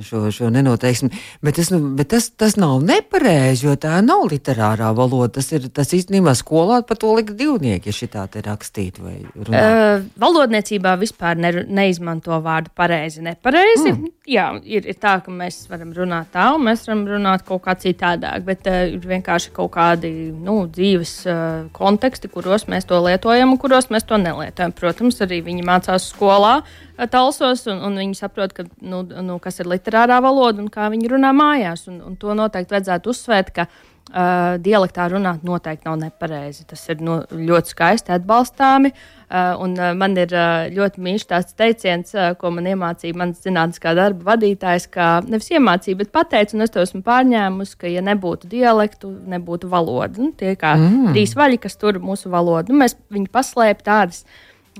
Šo, 0.00 0.30
šo 0.30 0.50
nenoteiksmi. 0.50 1.10
Bet, 1.42 1.56
tas, 1.56 1.70
nu, 1.70 1.80
bet 1.96 2.08
tas, 2.12 2.30
tas 2.30 2.56
nav 2.60 2.80
nepareizi, 2.86 3.66
jo 3.66 3.74
tā 3.80 3.98
nav 4.04 4.24
literārā 4.30 4.92
valoda. 4.96 5.34
Tas 5.38 5.50
ir 5.52 5.68
tas 5.74 5.92
īstenībā 5.96 6.34
skolā 6.38 6.80
par 6.86 7.00
to 7.00 7.12
likt 7.16 7.34
divnieki, 7.38 7.90
ja 7.90 7.96
šitā 7.96 8.26
te 8.32 8.42
rakstīt 8.44 9.00
vai 9.02 9.18
runāt. 9.36 9.58
Uh, 9.58 10.06
valodniecībā 10.22 10.94
vispār 11.00 11.40
ne, 11.40 11.52
neizmanto 11.68 12.38
vārdu 12.44 12.72
pareizi, 12.76 13.24
nepareizi. 13.24 13.94
Mm. 13.94 14.12
Jā, 14.32 14.46
ir, 14.64 14.86
ir 14.88 14.98
tā, 15.02 15.16
ka 15.24 15.34
mēs 15.34 15.64
varam 15.70 15.90
runāt 15.96 16.30
tā, 16.34 16.48
un 16.56 16.66
mēs 16.68 16.86
varam 16.86 17.04
runāt 17.10 17.46
kaut 17.48 17.64
kā 17.66 17.76
citādāk, 17.78 18.46
bet 18.46 18.68
uh, 18.70 18.84
ir 18.94 19.10
vienkārši 19.14 19.52
kaut 19.56 19.74
kādi 19.76 20.12
nu, 20.32 20.62
dzīves 20.70 21.16
uh, 21.26 21.42
konteksti, 21.74 22.30
kuros 22.32 22.68
mēs 22.70 22.88
to 22.88 23.00
lietojam 23.02 23.54
un 23.54 23.60
kuros 23.60 23.90
mēs 23.92 24.06
to 24.08 24.20
nelietojam. 24.20 24.74
Protams, 24.76 25.20
arī 25.24 25.42
viņi 25.44 25.66
mācās 25.66 26.10
skolā 26.14 26.60
uh, 26.62 26.91
talsos, 27.12 27.64
un, 27.70 27.80
un 27.86 27.96
viņi 28.02 28.18
saprot, 28.18 28.52
ka, 28.56 28.66
nu, 28.84 29.02
nu, 29.02 29.38
kas 29.42 29.62
ir 29.62 29.70
literārā 29.72 30.20
valoda 30.24 30.62
un 30.62 30.68
kā 30.72 30.90
viņi 30.92 31.14
runā 31.14 31.32
mājās. 31.36 31.86
Un, 31.90 32.02
un 32.06 32.18
to 32.20 32.36
noteikti 32.36 32.76
vajadzētu 32.76 33.12
uzsvērt, 33.12 33.52
ka 33.56 33.66
uh, 34.12 34.58
dialektā 34.62 35.06
runāt 35.12 35.44
noteikti 35.46 35.88
nav 35.88 35.98
nepareizi. 36.00 36.66
Tas 36.68 36.82
ir 36.92 37.02
no, 37.04 37.22
ļoti 37.32 37.74
skaisti 37.74 38.14
atbalstāmi. 38.14 38.92
Uh, 39.32 39.56
un, 39.64 39.74
uh, 39.78 39.92
man 39.96 40.16
ir 40.20 40.34
uh, 40.36 40.68
ļoti 40.74 41.02
mīļš 41.02 41.26
tāds 41.30 41.56
teiciens, 41.56 42.12
uh, 42.16 42.32
ko 42.38 42.52
man 42.52 42.68
iemācīja 42.68 43.16
mans 43.16 43.40
zinātniskā 43.46 43.94
darba 43.96 44.34
vadītājs, 44.34 44.90
kā 44.92 45.08
nevis 45.24 45.48
iemācīja, 45.54 46.02
bet 46.02 46.12
pateica, 46.12 46.56
un 46.58 46.66
es 46.66 46.74
to 46.74 46.84
esmu 46.84 47.00
pārņēmusi, 47.06 47.78
ka, 47.80 47.88
ja 47.88 48.04
nebūtu 48.04 48.50
dialektu, 48.52 49.14
nebūtu 49.32 49.72
valoda. 49.72 50.20
Nu, 50.20 50.32
tie 50.36 50.52
kā 50.60 50.76
mm. 50.76 51.12
trīs 51.14 51.32
vaļi, 51.38 51.62
kas 51.64 51.80
tur 51.80 52.02
mūsu 52.02 52.32
valodu, 52.32 52.74
nu, 52.74 52.82
mēs 52.84 52.98
viņu 53.12 53.32
paslēpjam 53.32 53.88
tādas 53.88 54.26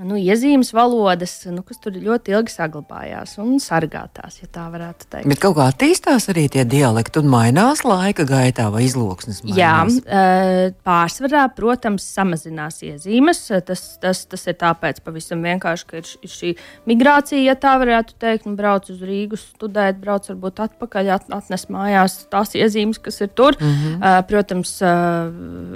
nu, 0.00 0.16
iezīmes 0.16 0.70
valodas, 0.72 1.34
nu, 1.52 1.60
kas 1.66 1.80
tur 1.82 1.96
ļoti 2.00 2.32
ilgi 2.32 2.54
saglabājās 2.54 3.34
un 3.42 3.58
sargātās, 3.60 4.38
ja 4.40 4.48
tā 4.52 4.64
varētu 4.72 5.08
teikt. 5.12 5.28
Bet 5.28 5.42
kaut 5.42 5.56
kā 5.58 5.66
attīstās 5.68 6.30
arī 6.32 6.46
tie 6.52 6.64
dialekti 6.68 7.20
un 7.20 7.28
mainās 7.32 7.84
laika 7.84 8.24
gaitā 8.28 8.70
vai 8.72 8.86
izloksnes. 8.86 9.42
Jā, 9.44 9.74
mainās? 9.82 9.98
eh, 10.06 10.72
pārsvarā, 10.86 11.44
protams, 11.56 12.06
samazinās 12.16 12.80
iezīmes. 12.88 13.44
Tas, 13.68 13.84
tas, 14.00 14.24
tas 14.30 14.48
ir 14.48 14.56
tāpēc 14.62 15.02
pavisam 15.04 15.44
vienkārši, 15.44 15.88
ka 15.90 16.00
ir 16.00 16.32
šī 16.38 16.54
migrācija, 16.88 17.42
ja 17.50 17.58
tā 17.60 17.74
varētu 17.82 18.16
teikt, 18.22 18.48
un 18.48 18.56
brauc 18.56 18.88
uz 18.92 19.04
Rīgu 19.04 19.36
studēt, 19.40 20.00
brauc 20.00 20.30
varbūt 20.32 20.64
atpakaļ, 20.70 21.12
at, 21.18 21.28
atnes 21.36 21.68
mājās 21.72 22.22
tās 22.32 22.56
iezīmes, 22.56 23.02
kas 23.02 23.20
ir 23.20 23.32
tur. 23.36 23.60
Mm 23.60 23.76
-hmm. 23.76 24.26
Protams, 24.28 24.74
eh, 24.82 24.88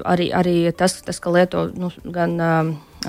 arī, 0.05 0.33
arī 0.33 0.59
tas, 0.73 1.03
tas, 1.03 1.21
ka 1.21 1.31
lieto 1.31 1.69
nu, 1.75 1.93
gan 2.05 2.41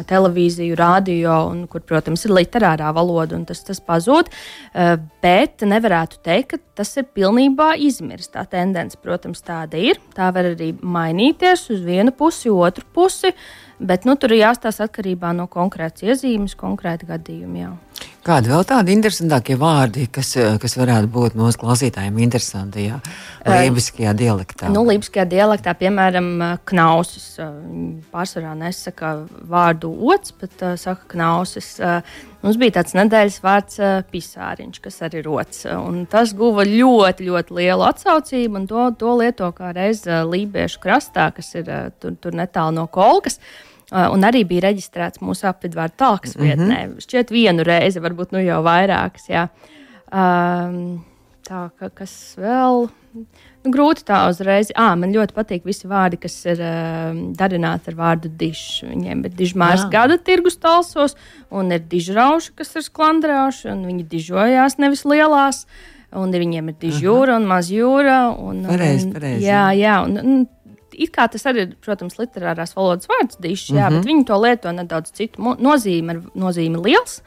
televīziju, 0.08 0.78
radio, 0.78 1.40
un, 1.52 1.66
kur, 1.72 1.82
protams, 1.88 2.26
ir 2.28 2.36
literārā 2.38 2.92
valoda, 2.96 3.38
un 3.38 3.46
tas, 3.50 3.64
tas 3.66 3.82
pazūd. 3.84 4.32
Eh, 4.74 4.98
Bet 5.28 5.64
nevarētu 5.66 6.22
teikt, 6.24 6.54
ka 6.54 6.58
tas 6.80 6.94
ir 6.96 7.08
pilnībā 7.18 7.74
izmirsts. 7.84 8.32
Tā 8.32 8.46
tendence, 8.48 8.96
protams, 9.02 9.42
tāda 9.44 9.80
ir. 9.82 10.00
Tā 10.16 10.30
var 10.32 10.54
arī 10.54 10.70
mainīties 10.80 11.66
uz 11.74 11.82
vienu 11.84 12.14
pusi, 12.16 12.48
otru 12.54 12.86
pusi, 12.96 13.34
bet 13.80 14.08
nu, 14.08 14.16
tur 14.16 14.32
ir 14.32 14.46
jāstāsta 14.46 14.88
atkarībā 14.88 15.34
no 15.36 15.50
konkrētas 15.52 16.06
iezīmes, 16.08 16.56
konkrēta 16.56 17.10
gadījuma. 17.10 17.60
Jā. 17.60 17.74
Kādi 18.28 18.50
vēl 18.52 18.66
tādi 18.68 18.92
interesantākie 18.92 19.56
vārdi, 19.56 20.04
kas, 20.12 20.34
eh, 20.36 20.58
kas 20.60 20.74
varētu 20.76 21.08
būt 21.08 21.36
mūsu 21.40 21.62
klausītājiem 21.62 22.18
interesantajā 22.26 22.98
lībiskajā 23.48 24.12
dialektā? 24.20 24.68
Nu, 24.74 24.82
Lībiskajā 24.84 25.24
dialektā, 25.32 25.72
piemēram, 25.80 26.60
knausis. 26.68 27.28
eh, 27.40 27.46
viņi 27.46 28.04
Pārsvarā 28.12 28.52
nesaka 28.60 29.14
vārdu 29.48 29.94
ots, 30.12 30.34
bet 30.42 30.52
uh, 30.62 30.76
saka 30.76 31.08
knausis. 31.08 31.80
Uh, 31.80 32.02
Mums 32.44 32.58
bija 32.62 32.76
tāds 32.76 32.94
nedēļas 32.94 33.40
vārds 33.42 33.80
uh, 33.80 34.04
pisāriņš, 34.12 34.82
kas 34.82 35.02
arī 35.02 35.24
ir 35.24 35.26
rots. 35.26 35.66
Un 35.66 36.06
tas 36.06 36.34
guva 36.38 36.64
ļoti, 36.68 37.26
ļoti 37.32 37.56
lielu 37.58 37.84
atsaucību, 37.88 38.60
un 38.60 38.68
to, 38.68 38.92
to 39.00 39.16
lieto 39.18 39.50
kā 39.56 39.72
reiz 39.74 40.04
uh, 40.06 40.22
Lībiešu 40.28 40.84
krastā, 40.84 41.32
kas 41.34 41.56
ir 41.56 41.66
uh, 41.66 41.90
tur, 42.00 42.14
tur 42.22 42.38
netālu 42.38 42.76
no 42.76 42.88
Kolkas. 42.88 43.40
Uh, 43.40 43.77
un 43.92 44.26
arī 44.28 44.44
bija 44.48 44.68
reģistrēts 44.68 45.22
mūsu 45.24 45.48
apvidvārdu 45.48 45.96
talkas 45.98 46.36
vietnē. 46.36 46.88
Mm 46.88 46.94
-hmm. 46.94 47.04
Šķiet, 47.06 47.32
vienu 47.32 47.64
reizi, 47.64 48.00
varbūt 48.04 48.32
nu 48.36 48.40
jau 48.44 48.62
vairākas. 48.64 49.30
Jā. 49.30 49.48
Um, 50.12 51.04
tā, 51.48 51.70
ka, 51.80 51.90
kas 51.90 52.36
vēl? 52.40 52.90
Nu, 53.64 53.72
grūti 53.74 54.04
tā 54.08 54.22
uzreiz. 54.30 54.70
À, 54.76 54.96
man 55.00 55.12
ļoti 55.16 55.34
patīk 55.36 55.66
visi 55.68 55.88
vārdi, 55.88 56.20
kas 56.20 56.36
ir 56.46 56.60
uh, 56.62 57.18
darināti 57.40 57.92
ar 57.92 57.96
vārdu 57.96 58.30
dišs. 58.30 58.84
Viņiem 58.88 59.26
ir 59.26 59.32
dižmārs 59.32 59.90
gada 59.92 60.18
tirgus 60.18 60.58
talsos, 60.58 61.16
un 61.52 61.72
ir 61.72 61.80
dižrauši, 61.80 62.54
kas 62.56 62.76
ir 62.76 62.82
sklandrāši, 62.88 63.72
un 63.72 63.86
viņi 63.86 64.08
dižojās 64.08 64.78
nevis 64.78 65.04
lielās. 65.06 65.66
Un 66.16 66.32
viņiem 66.32 66.70
ir 66.72 66.76
dižjūra 66.80 67.36
un 67.36 67.46
mazjūra. 67.50 68.20
Un, 68.40 68.62
Pareizi, 68.64 69.08
un- 69.08 69.14
pareizi, 69.14 69.44
Jā, 69.44 69.66
jā. 69.76 69.98
Un, 70.06 70.18
un, 70.18 70.48
It 70.98 71.14
kā 71.14 71.28
tas 71.32 71.46
arī 71.50 71.68
ir, 71.68 71.76
protams, 71.86 72.18
literārās 72.18 72.74
valodas 72.78 73.10
vārds, 73.12 73.38
dišs, 73.44 73.70
jā, 73.70 73.76
mm 73.76 73.94
-hmm. 73.94 73.98
bet 73.98 74.10
viņi 74.10 74.26
to 74.26 74.40
lieto 74.42 74.72
nedaudz 74.72 75.12
citu 75.14 75.56
nozīmi, 75.62 76.22
nozīmi 76.34 76.84
liels. 76.84 77.22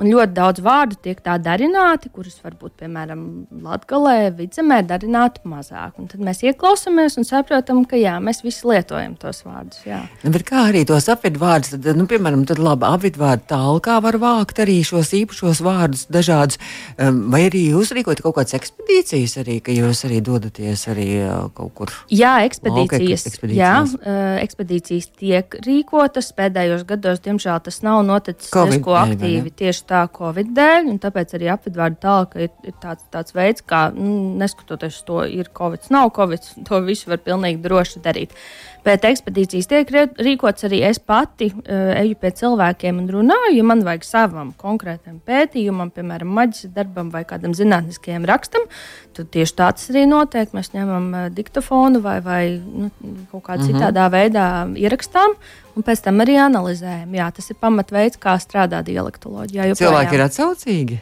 Un 0.00 0.08
ļoti 0.08 0.32
daudz 0.32 0.62
vārdu 0.64 0.96
tiek 1.04 1.18
tā 1.20 1.34
darināti, 1.42 2.08
kurus 2.12 2.38
varbūt, 2.42 2.74
piemēram, 2.80 3.22
Latvijā, 3.62 4.30
Vidzemē 4.38 4.80
darināti 4.88 5.42
mazāk. 5.48 5.98
Un 6.00 6.08
tad 6.08 6.22
mēs 6.24 6.40
ieklausāmies 6.46 7.18
un 7.20 7.26
saprotam, 7.28 7.82
ka 7.88 7.98
jā, 8.00 8.14
mēs 8.24 8.40
visi 8.44 8.64
lietojam 8.70 9.18
tos 9.20 9.42
vārdus. 9.44 9.82
Jā. 9.84 10.00
Nu, 10.24 10.32
bet 10.32 10.46
kā 10.48 10.64
arī 10.70 10.84
tos 10.88 11.10
apvidvārdus, 11.12 11.74
tad, 11.74 11.90
nu, 11.98 12.06
piemēram, 12.08 12.46
tad 12.48 12.62
labi, 12.62 12.88
apvidvārdu 12.88 13.44
tālākā 13.52 13.98
var 14.06 14.18
vākt 14.22 14.62
arī 14.64 14.78
šos 14.86 15.12
īpašos 15.18 15.60
vārdus 15.66 16.06
dažādus, 16.12 16.60
um, 16.96 17.20
vai 17.34 17.44
arī 17.50 17.66
jūs 17.74 17.92
rīkojat 17.92 18.24
kaut 18.24 18.38
kādas 18.38 18.56
ekspedīcijas 18.56 19.36
arī, 19.44 19.58
ka 19.64 19.76
jūs 19.76 20.06
arī 20.08 20.22
dodaties 20.24 20.86
arī 20.92 21.08
uh, 21.20 21.46
kaut 21.52 21.74
kur. 21.76 21.94
Jā, 22.08 22.38
ekspedīcijas, 22.48 23.26
ekspedīcijas. 23.28 23.60
jā, 23.60 23.74
uh, 24.00 24.40
ekspedīcijas 24.40 25.12
tiek 25.20 25.60
rīkotas. 25.68 26.32
Pēdējos 26.32 26.86
gados, 26.88 27.20
diemžēl, 27.22 27.60
tas 27.66 27.82
nav 27.84 28.00
noticis 28.08 28.48
diezko 28.48 28.96
aktīvi 28.96 29.52
tieši 29.62 29.81
tā 29.88 30.02
Covid 30.14 30.52
dēļ. 30.56 30.90
un 30.92 31.00
Tāpēc 31.02 31.36
arī 31.38 31.50
apvidvārdu 31.52 32.00
tālāk 32.02 32.36
ir, 32.46 32.50
ir 32.66 32.76
tāds, 32.82 33.06
tāds 33.12 33.36
veids, 33.36 33.64
kā 33.66 33.84
nu, 33.94 34.34
neskatoties 34.40 35.00
to, 35.08 35.22
ir 35.26 35.50
Covid, 35.56 35.88
nav 35.94 36.12
Covid, 36.16 36.48
to 36.68 36.82
visu 36.86 37.12
var 37.12 37.22
pilnīgi 37.24 37.62
droši 37.64 38.02
darīt. 38.04 38.36
Bet 38.82 39.04
ekspedīcijas 39.06 39.68
tiek 39.70 39.90
rīkotas 40.18 40.66
arī 40.66 40.80
es 40.88 40.98
pati 40.98 41.52
uh, 41.52 41.92
eju 42.00 42.16
pie 42.18 42.32
cilvēkiem 42.40 42.98
un 42.98 43.10
runāju, 43.14 43.54
ja 43.54 43.66
man 43.66 43.84
vajag 43.86 44.06
savam 44.08 44.50
konkrētam 44.58 45.20
pētījumam, 45.26 45.92
piemēram, 45.94 46.32
maģistra 46.38 46.72
darbam 46.80 47.12
vai 47.14 47.22
kādam 47.28 47.54
zinātniskajam 47.54 48.26
rakstam. 48.26 48.66
Tad 49.14 49.30
tieši 49.34 49.56
tāds 49.58 49.90
arī 49.92 50.06
notiek. 50.10 50.50
Mēs 50.56 50.72
ņemam 50.74 51.10
uh, 51.14 51.26
diktofonu 51.34 52.02
vai, 52.02 52.18
vai 52.24 52.42
nu, 52.58 52.90
kaut 53.30 53.44
kādā 53.46 53.62
mm 53.62 53.68
-hmm. 53.68 53.78
citādā 53.78 54.08
veidā 54.10 54.46
ierakstām. 54.76 55.38
Un 55.72 55.84
pēc 55.86 56.02
tam 56.04 56.20
arī 56.20 56.34
analizējam. 56.36 57.14
Jā, 57.16 57.30
tas 57.32 57.48
ir 57.48 57.56
pamatveids, 57.60 58.18
kā 58.20 58.34
strādā 58.42 58.82
dialektoloģija. 58.84 59.70
joprojām. 59.70 59.80
Cilvēki 59.80 60.14
ir 60.18 60.24
atsaucīgi. 60.26 60.98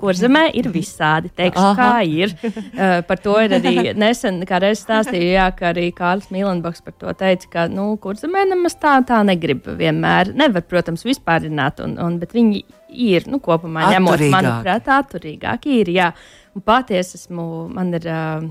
Kur 0.00 0.18
zemē 0.18 0.50
ir 0.58 0.70
visādi. 0.74 1.30
Teikšu, 1.38 1.62
Aha. 1.62 1.74
kā 1.78 2.02
ir. 2.02 2.34
Uh, 2.42 2.98
par 3.08 3.22
to 3.22 3.36
ir 3.44 3.54
arī 3.60 3.94
nesen, 3.94 4.42
kā 4.48 4.58
reiz 4.58 4.82
stāstīju, 4.82 5.30
jā, 5.36 5.46
ka 5.54 5.70
arī 5.70 5.92
Kārlis 5.94 6.32
Mīlenbaks 6.34 6.82
par 6.82 6.96
to 6.98 7.14
teica, 7.18 7.50
ka 7.52 7.66
nu, 7.72 7.90
kur 8.02 8.18
zemē 8.18 8.44
nemaz 8.52 8.76
tā, 8.80 8.96
tā 9.06 9.20
negrib 9.26 9.66
vienmēr. 9.78 10.32
Nevar, 10.38 10.64
protams, 10.68 11.04
vispārināt, 11.06 11.82
un, 11.84 11.96
un, 12.02 12.16
bet 12.22 12.34
viņi 12.36 12.62
ir, 12.88 13.28
nu, 13.30 13.40
kopumā 13.44 13.90
ņemot, 13.94 14.24
manuprāt, 14.32 14.88
atturīgāki 14.98 15.82
ir, 15.82 15.92
jā. 15.98 16.12
Un 16.56 16.64
patiesi 16.66 17.18
esmu, 17.20 17.44
man 17.74 17.92
ir 17.94 18.08
uh, 18.10 18.48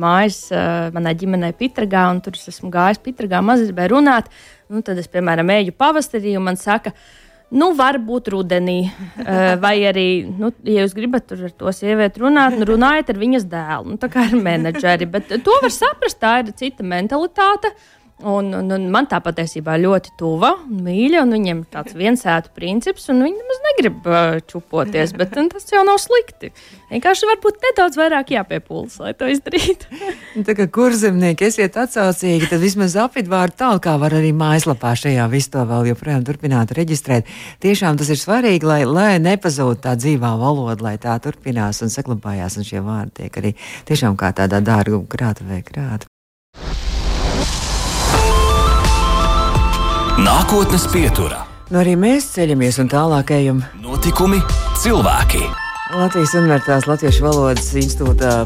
mājas 0.00 0.40
manai 0.94 1.14
ģimenei 1.18 1.54
Pitragā, 1.58 2.08
un 2.10 2.22
tur 2.24 2.34
es 2.38 2.48
esmu 2.50 2.70
gājis 2.74 3.02
Pitragā, 3.04 3.42
maz 3.44 3.62
gribēju 3.66 3.94
runāt. 3.96 4.30
Nu, 4.72 4.82
tad 4.86 4.98
es, 4.98 5.10
piemēram, 5.10 5.52
eju 5.58 5.74
pavasarī, 5.78 6.34
un 6.38 6.46
man 6.48 6.58
saka, 6.58 6.94
Nu, 7.54 7.68
varbūt 7.78 8.32
rudenī, 8.34 8.78
vai 9.64 9.76
arī, 9.86 10.08
nu, 10.26 10.50
ja 10.66 10.82
jūs 10.82 10.96
gribat 10.96 11.30
ar 11.36 11.44
to 11.54 11.74
sievieti 11.74 12.24
runāt, 12.24 12.56
nu, 12.58 12.66
runājiet 12.66 13.12
ar 13.12 13.20
viņas 13.20 13.46
dēlu. 13.52 13.92
Nu, 13.92 14.00
tā 14.02 14.10
kā 14.10 14.26
ar 14.26 14.34
menedžeri, 14.34 15.06
bet 15.10 15.30
to 15.30 15.60
var 15.62 15.74
saprast, 15.74 16.18
tā 16.22 16.40
ir 16.42 16.50
cita 16.58 16.86
mentalitāte. 16.86 17.70
Uh, 17.70 17.92
Un, 18.24 18.46
un, 18.56 18.70
un 18.72 18.84
man 18.88 19.04
tā 19.10 19.18
patiesībā 19.20 19.74
ļoti 19.76 20.14
tuva 20.16 20.54
un 20.56 20.78
mīļa, 20.86 21.20
un 21.26 21.34
viņiem 21.34 21.58
ir 21.60 21.66
tāds 21.74 21.92
viensētu 21.98 22.54
princips, 22.56 23.10
un 23.12 23.20
viņi 23.20 23.36
nemaz 23.36 23.58
negrib 23.66 24.08
uh, 24.08 24.38
čupoties, 24.48 25.12
bet 25.20 25.34
tas 25.36 25.68
jau 25.68 25.82
nav 25.84 26.00
slikti. 26.00 26.48
Vienkārši 26.88 27.28
varbūt 27.28 27.60
nedaudz 27.66 28.00
vairāk 28.00 28.32
jāpiepūlas, 28.32 28.96
lai 29.04 29.12
to 29.20 29.28
izdarītu. 29.28 30.00
Tā 30.48 30.56
kā 30.56 30.68
kurzemnieki 30.72 31.50
esiet 31.50 31.76
atsaucīgi, 31.76 32.48
tad 32.54 32.64
vismaz 32.64 32.96
apvidvārdu 33.04 33.60
tālu, 33.60 33.84
kā 33.84 33.98
var 34.00 34.16
arī 34.16 34.32
mājaslapā 34.32 34.94
šajā 34.96 35.28
visu 35.36 35.52
to 35.58 35.68
vēl 35.68 35.92
joprojām 35.92 36.24
turpināt 36.24 36.72
reģistrēt. 36.72 37.28
Tiešām 37.60 38.00
tas 38.00 38.16
ir 38.16 38.22
svarīgi, 38.22 38.64
lai, 38.64 38.80
lai 38.88 39.12
nepazūd 39.20 39.84
tā 39.84 39.92
dzīvā 40.00 40.32
valoda, 40.40 40.80
lai 40.88 40.96
tā 40.96 41.20
turpinās 41.20 41.84
un 41.84 41.92
saglabājās, 41.92 42.56
un 42.56 42.64
šie 42.72 42.80
vārdi 42.80 43.18
tiek 43.20 43.40
arī 43.44 43.56
tiešām 43.92 44.16
kā 44.16 44.32
tādā 44.40 44.64
dārgu 44.64 45.04
krātuvē 45.04 45.60
krāta. 45.68 46.08
Nākotnes 50.16 50.86
pieturā. 50.88 51.42
Nu, 51.68 51.82
arī 51.82 51.92
mēs 52.00 52.30
ceļamies 52.38 52.78
un 52.80 52.88
tālāk 52.88 53.34
ejam. 53.36 53.60
Notikumi, 53.84 54.40
cilvēki. 54.80 55.44
Latvijas 55.94 56.32
Universitātes 56.34 56.88
Latviešu 56.90 57.22
valodas 57.22 57.68
institūta 57.78 58.40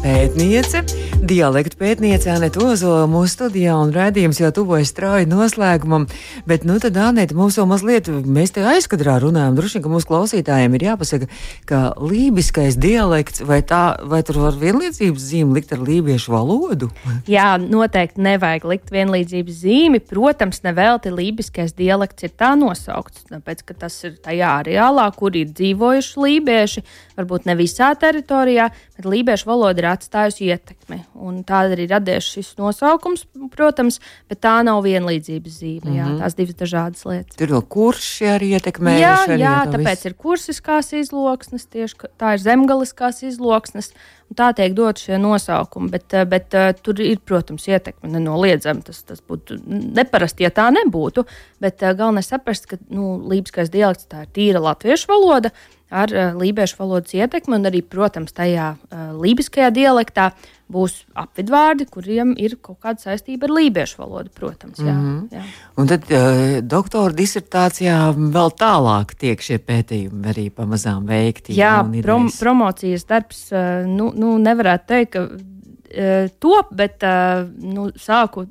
pētniece, 0.00 0.80
dialektu 1.28 1.76
pētniece 1.80 2.30
Anita 2.32 2.60
Ozola 2.64 3.04
mūsu 3.10 3.34
studijā 3.34 3.74
un 3.76 3.90
redzījums 3.92 4.38
jau 4.40 4.48
tuvojas 4.54 4.92
strauji 4.94 5.28
noslēgumam. 5.28 6.06
Bet, 6.48 6.64
nu, 6.68 6.78
tad, 6.80 6.96
Anita, 7.00 7.36
mums 7.36 7.58
vēl 7.58 7.66
mazliet, 7.68 8.08
mēs 8.08 8.54
te 8.56 8.64
aizkadrā 8.64 9.18
runājam, 9.20 9.58
droši 9.58 9.76
vien, 9.76 9.84
ka 9.84 9.92
mūsu 9.92 10.08
klausītājiem 10.08 10.76
ir 10.78 10.86
jāpasaka, 10.86 11.28
ka 11.68 11.80
lībiskais 12.00 12.78
dialekts, 12.80 13.44
vai 13.44 13.60
tā, 13.66 13.82
vai 14.08 14.22
tur 14.24 14.40
var 14.46 14.56
vienlīdzības 14.60 15.28
zīmi 15.32 15.58
likt 15.58 15.76
ar 15.76 15.84
lībiešu 15.84 16.32
valodu? 16.32 16.88
Jā, 17.28 17.50
noteikti 17.60 18.24
nevajag 18.24 18.68
likt 18.72 18.94
vienlīdzības 18.94 19.60
zīmi. 19.66 20.02
Protams, 20.06 20.62
nevelti 20.64 21.12
lībiskais 21.12 21.76
dialekts 21.76 22.28
ir 22.28 22.32
tā 22.40 22.54
nosaukts, 22.56 23.28
tāpēc, 23.32 23.66
ka 23.68 23.80
tas 23.84 24.00
ir 24.08 24.16
tajā 24.22 24.56
areālā, 24.62 25.10
kur 25.18 25.36
ir 25.36 25.52
dzīvojuši 25.52 26.26
lībieši 26.28 26.85
varbūt 27.16 27.46
ne 27.48 27.56
visā 27.58 27.92
teritorijā, 27.98 28.68
bet 28.96 29.08
lībiešu 29.08 29.48
valoda 29.48 29.82
ir 29.82 29.88
atstājusi 29.92 30.50
ietekmi. 30.50 31.00
Tāda 31.48 31.76
arī 31.76 31.86
radies 31.90 32.28
šis 32.34 32.54
nosaukums, 32.60 33.26
protams, 33.54 34.00
bet 34.30 34.42
tā 34.44 34.58
nav 34.66 34.82
vienlīdzības 34.86 35.60
zīme. 35.60 35.84
Mm 35.84 35.92
-hmm. 35.92 35.98
jā, 35.98 36.06
mhm. 36.08 36.18
tās 36.22 36.36
divas 36.36 36.58
dažādas 36.62 37.06
lietas. 37.06 37.36
Tur 37.36 37.54
vēl 37.54 37.64
kurši 37.68 38.28
arī 38.34 38.52
ietekmē. 38.58 38.98
Jā, 39.00 39.16
jā 39.36 39.56
tāpēc 39.72 39.96
visu. 39.96 40.08
ir 40.08 40.14
kursiskās 40.14 40.92
izloksnes, 40.92 41.66
tieši 41.66 42.12
tā 42.18 42.34
ir 42.34 42.40
zemgaliskās 42.40 43.22
izloksnes. 43.22 43.92
Tā 44.34 44.48
tiek 44.58 44.72
dot 44.74 44.98
šie 44.98 45.20
nosaukumi, 45.22 45.86
bet, 45.92 46.10
bet 46.26 46.54
tur 46.82 46.98
ir, 47.00 47.20
protams, 47.22 47.68
ietekme 47.70 48.10
nenoliedzami. 48.10 48.82
Tas, 48.82 49.04
tas 49.06 49.22
būtu 49.22 49.60
neparasti, 49.66 50.42
ja 50.42 50.50
tā 50.50 50.66
nebūtu. 50.74 51.22
Bet 51.62 51.78
galvenais 51.78 52.26
saprast, 52.32 52.66
ka 52.66 52.76
nu, 52.90 53.22
lībiskais 53.30 53.70
dialekts 53.70 54.08
tā 54.10 54.24
ir 54.24 54.32
tīra 54.34 54.62
latviešu 54.64 55.12
valoda, 55.12 55.52
ar 55.90 56.12
uh, 56.12 56.34
lībiešu 56.38 56.78
valodas 56.80 57.14
ietekmi, 57.14 57.56
un 57.58 57.68
arī, 57.68 57.82
protams, 57.86 58.34
tajā 58.36 58.74
uh, 58.76 59.08
lībiskajā 59.22 59.70
dialektā 59.74 60.30
būs 60.72 60.96
apvidvārdi, 61.14 61.86
kuriem 61.90 62.32
ir 62.42 62.56
kaut 62.58 62.80
kāda 62.82 63.04
saistība 63.04 63.46
ar 63.46 63.54
lībiešu 63.54 64.00
valodu, 64.00 64.32
protams. 64.34 64.78
Jā, 64.78 64.94
mm 64.94 65.06
-hmm. 65.06 65.36
jā. 65.36 65.42
Un 65.76 65.86
tad 65.86 66.10
uh, 66.10 66.58
doktora 66.62 67.14
disertācijā 67.14 67.98
vēl 68.16 68.50
tālāk 68.58 69.14
tiek 69.14 69.40
šie 69.40 69.58
pētījumi 69.58 70.26
arī 70.34 70.50
pamazām 70.50 71.06
veikti. 71.06 71.54
Jā, 71.54 71.84
prom 72.02 72.30
promocijas 72.40 73.04
darbs, 73.04 73.52
uh, 73.52 73.86
nu, 73.86 74.12
nu 74.14 74.38
nevarētu 74.38 74.86
teikt, 74.86 75.12
ka 75.12 75.22
uh, 75.22 76.30
top, 76.38 76.74
bet 76.74 77.02
uh, 77.02 77.46
nu, 77.62 77.90
sāku 77.94 78.46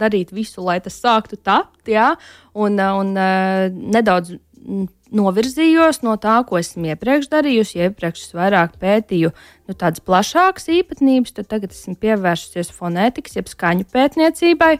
darīt 0.00 0.32
visu, 0.32 0.64
lai 0.64 0.80
tas 0.80 0.96
sāktu 1.00 1.36
tapt, 1.36 1.88
jā, 1.88 2.14
un, 2.54 2.78
uh, 2.80 2.98
un 3.00 3.14
uh, 3.16 3.70
nedaudz 3.70 4.34
novirzījos 5.10 6.02
no 6.04 6.16
tā, 6.20 6.40
ko 6.46 6.58
esmu 6.60 6.92
iepriekš 6.92 7.30
darījusi. 7.32 7.78
Ja 7.78 7.90
iepriekš 7.90 8.26
es 8.26 8.34
vairāk 8.36 8.76
pētīju 8.80 9.32
nu, 9.32 9.74
tādas 9.74 10.02
plašākas 10.04 10.70
īpatnības, 10.76 11.36
tad 11.36 11.50
tagad 11.52 11.74
esmu 11.74 11.96
pievērsusies 12.00 12.72
fonētikas, 12.76 13.38
jeb 13.38 13.50
skaņu 13.50 13.88
pētniecībai. 13.92 14.76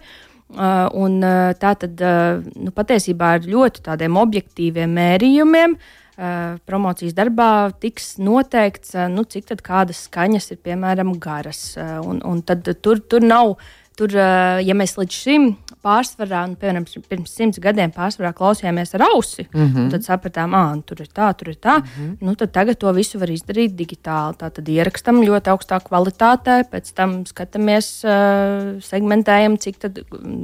Uh, 0.50 0.88
un, 0.98 1.20
uh, 1.22 1.52
tā 1.54 1.76
tad 1.78 2.00
uh, 2.02 2.40
nu, 2.58 2.72
patiesībā 2.74 3.36
ar 3.36 3.44
ļoti 3.46 3.84
tādiem 3.86 4.16
objektīviem 4.18 4.96
mērījumiem 4.98 5.76
uh, 5.78 6.56
promocijas 6.66 7.14
darbā 7.14 7.70
tiks 7.78 8.16
noteikts, 8.18 8.96
uh, 8.96 9.06
nu, 9.12 9.22
cik 9.22 9.46
tādas 9.52 10.08
skaņas 10.08 10.50
ir 10.50 10.58
piemēram 10.66 11.14
garas. 11.22 11.76
Uh, 11.78 12.00
un, 12.02 12.18
un 12.26 12.42
tad 12.42 12.66
tur, 12.82 12.98
tur 12.98 13.22
nav 13.22 13.52
uh, 13.52 13.70
Tur, 14.00 14.14
eh, 14.16 14.62
ja 14.64 14.72
mēs 14.72 14.94
līdz 14.96 15.12
šim 15.12 15.42
pārsvarā, 15.84 16.46
nu, 16.48 16.56
piemēram, 16.60 16.86
pirms 17.08 17.34
simts 17.36 17.60
gadiem 17.60 17.90
pārsvarā 17.92 18.30
klausījāmies 18.36 18.94
ar 18.96 19.02
ausi, 19.10 19.44
mm 19.44 19.66
-hmm. 19.66 19.90
tad 19.92 20.06
sapratām, 20.06 20.54
ah, 20.56 20.70
nu, 20.76 20.80
tur 20.88 21.02
ir 21.04 21.10
tā, 21.12 21.28
tur 21.36 21.50
ir 21.52 21.58
tā. 21.60 21.74
Mm 21.80 21.84
-hmm. 21.84 22.16
nu, 22.20 22.34
tad 22.34 22.52
tagad 22.52 22.78
to 22.78 22.92
visu 22.96 23.18
var 23.18 23.28
izdarīt 23.28 23.76
digitāli. 23.76 24.38
Tā 24.40 24.48
tad 24.50 24.68
ierakstam 24.68 25.20
ļoti 25.20 25.52
augstā 25.52 25.80
kvalitātē, 25.84 26.64
pēc 26.72 26.92
tam 26.94 27.24
skatāmies, 27.24 28.04
uh, 28.04 28.80
segmentējam, 28.80 29.58
cik 29.58 29.76
tad, 29.78 30.00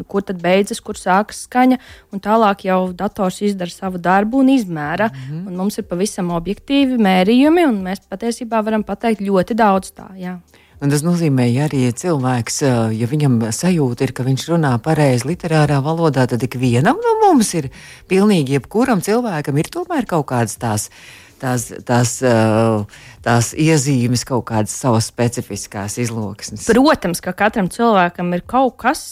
kur 0.09 0.23
tad 0.23 0.42
beidzas, 0.42 0.81
kur 0.81 0.95
sākas 0.95 1.49
skaņa, 1.49 1.79
un 2.12 2.21
tālāk 2.21 2.64
jau 2.64 2.92
dators 2.92 3.40
izdara 3.42 3.71
savu 3.71 3.99
darbu 3.99 4.38
un 4.38 4.49
izmēra. 4.49 5.09
Mm 5.09 5.33
-hmm. 5.33 5.47
un 5.47 5.57
mums 5.57 5.79
ir 5.79 5.85
pavisam 5.85 6.31
objektīvi 6.31 6.99
mērījumi, 6.99 7.66
un 7.66 7.83
mēs 7.83 8.01
patiesībā 8.11 8.64
varam 8.64 8.85
pateikt 8.85 9.21
ļoti 9.21 9.55
daudz 9.55 9.92
tā. 9.92 10.12
Jā. 10.16 10.40
Un 10.77 10.93
tas 10.93 11.01
nozīmē, 11.01 11.47
ja 11.49 11.65
arī 11.71 11.87
cilvēks, 11.97 12.59
ja 12.93 13.07
viņam 13.09 13.39
sajūta 13.49 14.05
ir, 14.05 14.11
ka 14.12 14.27
viņš 14.27 14.43
runā 14.53 14.75
pareizi 14.85 15.31
literārā 15.31 15.79
valodā, 15.85 16.27
tad 16.29 16.43
ikvienam 16.45 16.99
no 17.01 17.15
mums 17.23 17.55
ir 17.57 17.71
pilnīgi 18.11 18.59
jebkuram 18.59 19.01
cilvēkam 19.05 19.57
ir 19.57 19.71
tomēr 19.73 20.09
kaut 20.11 20.29
kādas 20.35 20.61
tās. 20.61 20.91
Tās, 21.37 21.67
tās, 21.85 22.15
tās 23.21 23.51
iezīmes, 23.61 24.23
kaut 24.25 24.47
kādas 24.49 24.73
savas 24.73 25.11
specifiskās 25.11 25.99
izloksnes. 26.01 26.62
Protams, 26.65 27.21
ka 27.21 27.35
katram 27.37 27.69
cilvēkam 27.69 28.31
ir 28.33 28.41
kaut 28.49 28.79
kas, 28.81 29.03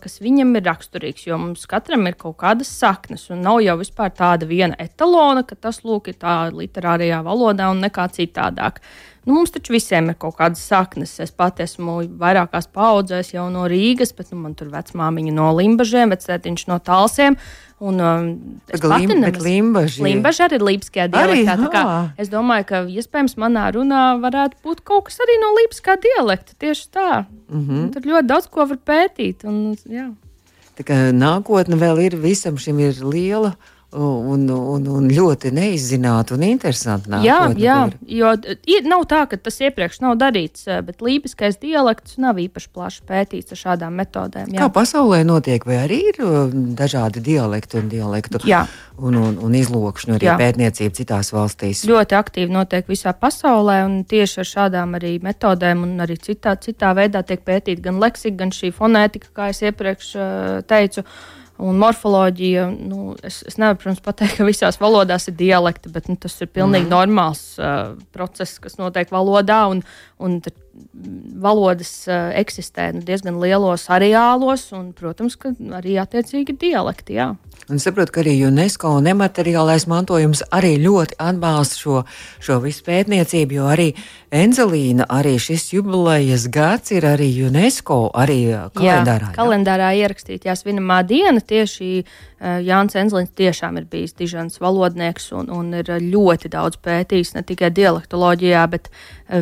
kas 0.00 0.16
viņam 0.24 0.56
ir 0.56 0.64
raksturīgs, 0.64 1.26
jo 1.28 1.36
mums 1.42 1.66
katram 1.68 2.08
ir 2.08 2.16
kaut 2.16 2.38
kādas 2.40 2.72
saknes. 2.72 3.26
Nav 3.36 3.60
jau 3.66 3.76
vispār 3.82 4.16
tāda 4.16 4.48
viena 4.48 4.80
etalona, 4.80 5.44
ka 5.44 5.60
tas 5.60 5.82
lūk, 5.84 6.08
ir 6.08 6.16
tā 6.16 6.38
literārajā 6.56 7.20
valodā 7.28 7.68
un 7.68 7.84
nekā 7.84 8.08
citādāk. 8.16 8.80
Nu, 9.28 9.34
mums 9.36 9.50
taču 9.52 9.74
visiem 9.74 10.06
ir 10.08 10.16
kaut 10.16 10.38
kādas 10.38 10.62
saknes. 10.64 11.10
Es 11.20 11.34
pati 11.36 11.60
esmu 11.60 11.98
vairākās 12.16 12.70
paudzēs 12.72 13.34
jau 13.34 13.44
no 13.52 13.66
Rīgas, 13.68 14.14
bet 14.16 14.30
nu, 14.32 14.38
man 14.40 14.54
tur 14.56 14.70
vecmāmiņa 14.72 15.34
no 15.36 15.50
Limbažiem, 15.58 16.14
vecētiņš 16.14 16.64
no 16.70 16.78
Talsiem. 16.80 17.36
Un, 17.84 18.00
um, 18.00 18.30
es 18.72 18.80
nemaz... 18.80 19.36
Limbaži. 19.44 20.02
Limbaži 20.06 20.46
arī 20.46 20.56
ir 20.56 20.64
lībiskajā 20.70 21.10
dialektā. 21.12 21.90
Es 22.16 22.32
domāju, 22.32 22.70
ka 22.72 22.82
iespējams 22.88 23.36
manā 23.38 23.68
runā 23.76 24.06
varētu 24.22 24.62
būt 24.64 24.80
kaut 24.88 25.10
kas 25.10 25.20
arī 25.26 25.36
no 25.44 25.52
lībiskā 25.60 25.98
dialekta. 26.08 26.56
Tieši 26.64 26.88
tā. 26.88 27.10
Mm 27.52 27.66
-hmm. 27.66 27.86
Tur 27.92 28.08
ļoti 28.14 28.26
daudz 28.32 28.48
ko 28.48 28.64
var 28.64 28.80
pētīt. 28.80 29.44
Un, 29.44 29.76
jā. 29.84 30.08
tā 30.80 30.88
kā 30.88 31.12
nākotne 31.12 31.76
vēl 31.76 32.00
ir 32.06 32.16
visam 32.16 32.56
šim 32.56 32.80
ir 32.80 33.04
liela 33.04 33.58
un, 33.96 34.42
un, 34.52 34.84
un 34.92 35.06
ļoti 35.08 35.48
neizzināta 35.56 36.34
un 36.36 36.42
interesanta. 36.44 37.08
Nākotne, 37.14 37.56
jā, 37.56 37.78
jā 38.04 38.18
jo 38.20 38.32
ir, 38.68 38.84
nav 38.88 39.06
tā, 39.08 39.22
ka 39.30 39.38
tas 39.40 39.56
iepriekš 39.64 40.02
nav 40.04 40.18
darīts, 40.20 40.66
eh, 40.68 40.82
bet 40.84 41.00
lībiskais 41.04 41.56
dialekts 41.62 42.18
nav 42.20 42.36
īpaši 42.42 42.68
plaši 42.74 43.06
pētīts 43.08 43.56
ar 43.56 43.60
šādām 43.62 43.96
metodēm. 43.96 44.52
Jā. 44.52 44.60
Kā 44.60 44.68
pasaulē 44.74 45.22
notiek, 45.24 45.64
vai 45.64 45.80
arī 45.86 46.02
ir 46.10 46.20
uh, 46.20 46.52
dažādi 46.52 47.24
dialekti 47.24 47.80
un 47.80 47.88
dialektu 47.88 48.42
jā. 48.48 48.66
un, 48.98 49.16
un, 49.16 49.40
un 49.48 49.56
izlokšņu 49.56 50.18
arī 50.18 50.28
jā. 50.28 50.36
pētniecība 50.42 50.98
citās 51.00 51.32
valstīs? 51.32 51.86
Ļoti 51.88 52.20
aktīvi 52.20 52.52
notiek 52.52 52.92
visā 52.92 53.16
pasaulē, 53.16 53.80
un 53.88 53.98
tieši 54.08 54.44
ar 54.44 54.52
šādām 54.52 55.00
arī 55.00 55.16
metodēm 55.24 55.88
un 55.88 55.96
arī 56.04 56.20
citā, 56.20 56.58
citā 56.60 56.92
veidā 56.98 57.24
tiek 57.24 57.40
pētīta 57.40 57.88
gan 57.88 58.04
leksika, 58.04 58.36
gan 58.44 58.52
šī 58.52 58.74
fonētika, 58.76 59.32
kā 59.32 59.48
es 59.56 59.64
iepriekš 59.64 60.14
teicu. 60.68 61.08
Un 61.58 61.78
morfoloģija, 61.80 62.68
nu, 62.70 63.16
es, 63.26 63.40
es 63.48 63.56
nevaru, 63.58 63.80
protams, 63.82 64.02
pateikt, 64.04 64.36
ka 64.38 64.46
visās 64.46 64.78
valodās 64.78 65.26
ir 65.26 65.34
dialekti, 65.40 65.90
bet 65.90 66.06
nu, 66.06 66.14
tas 66.20 66.36
ir 66.38 66.50
pilnīgi 66.54 66.86
mm. 66.86 66.92
normāls 66.92 67.42
uh, 67.58 67.96
process, 68.14 68.60
kas 68.62 68.78
notiek 68.78 69.10
valodā. 69.10 69.64
Un, 69.72 69.82
un 70.22 70.38
valodas 71.42 71.90
uh, 72.06 72.30
eksistē 72.38 72.92
nu, 72.94 73.02
diezgan 73.06 73.40
lielos 73.42 73.88
areālos, 73.90 74.68
un, 74.76 74.92
protams, 74.94 75.34
arī 75.80 75.98
attiecīgi 75.98 76.54
dialekti. 76.62 77.18
Jā. 77.18 77.32
Un 77.68 77.82
saprotu, 77.82 78.14
ka 78.14 78.22
arī 78.22 78.36
UNESCO 78.46 78.94
nemateriālais 79.04 79.88
mantojums 79.90 80.44
arī 80.54 80.76
ļoti 80.80 81.18
atbalsta 81.20 81.82
šo, 81.82 81.98
šo 82.40 82.62
visu 82.62 82.86
pētniecību, 82.86 83.58
jo 83.58 83.66
arī 83.68 83.90
Enzelīna, 84.34 85.06
arī 85.08 85.38
šis 85.40 85.70
jubilejas 85.72 86.48
gads 86.52 86.92
ir 86.92 87.06
arī 87.08 87.30
UNESCO 87.46 88.10
arī 88.12 88.40
kalendārā. 88.76 89.30
Jā, 89.30 89.36
kalendārā 89.36 89.92
ierakstīta 90.02 90.50
jāsvinamā 90.50 91.00
diena 91.08 91.40
tieši 91.40 92.04
Eh, 92.38 92.60
Jānis 92.62 92.94
Enslins 92.94 93.32
tiešām 93.34 93.80
ir 93.80 93.86
bijis 93.90 94.12
dižans 94.14 94.60
valodnieks 94.62 95.32
un, 95.34 95.48
un 95.50 95.72
ir 95.74 95.88
ļoti 96.04 96.52
daudz 96.52 96.78
pētījis 96.84 97.34
ne 97.34 97.42
tikai 97.42 97.72
dialektoloģijā, 97.74 98.62
bet 98.70 98.86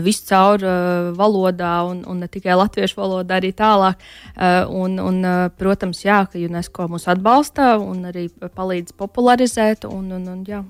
viscaur 0.02 0.64
uh, 0.64 1.10
valodā 1.14 1.74
un, 1.86 2.00
un 2.08 2.24
ne 2.24 2.26
tikai 2.32 2.56
latviešu 2.56 2.96
valodā, 2.98 3.36
arī 3.38 3.52
tālāk. 3.54 4.00
Uh, 4.32 4.64
un, 4.80 4.96
un, 4.98 5.20
uh, 5.22 5.44
protams, 5.60 6.00
jā, 6.02 6.24
ka 6.26 6.40
UNESCO 6.40 6.88
mūs 6.90 7.06
atbalsta 7.12 7.76
un 7.78 8.08
arī 8.08 8.26
palīdz 8.32 8.96
popularizēt. 8.98 9.86
Un, 9.86 10.08
un, 10.16 10.26
un, 10.32 10.42
jā. 10.48 10.64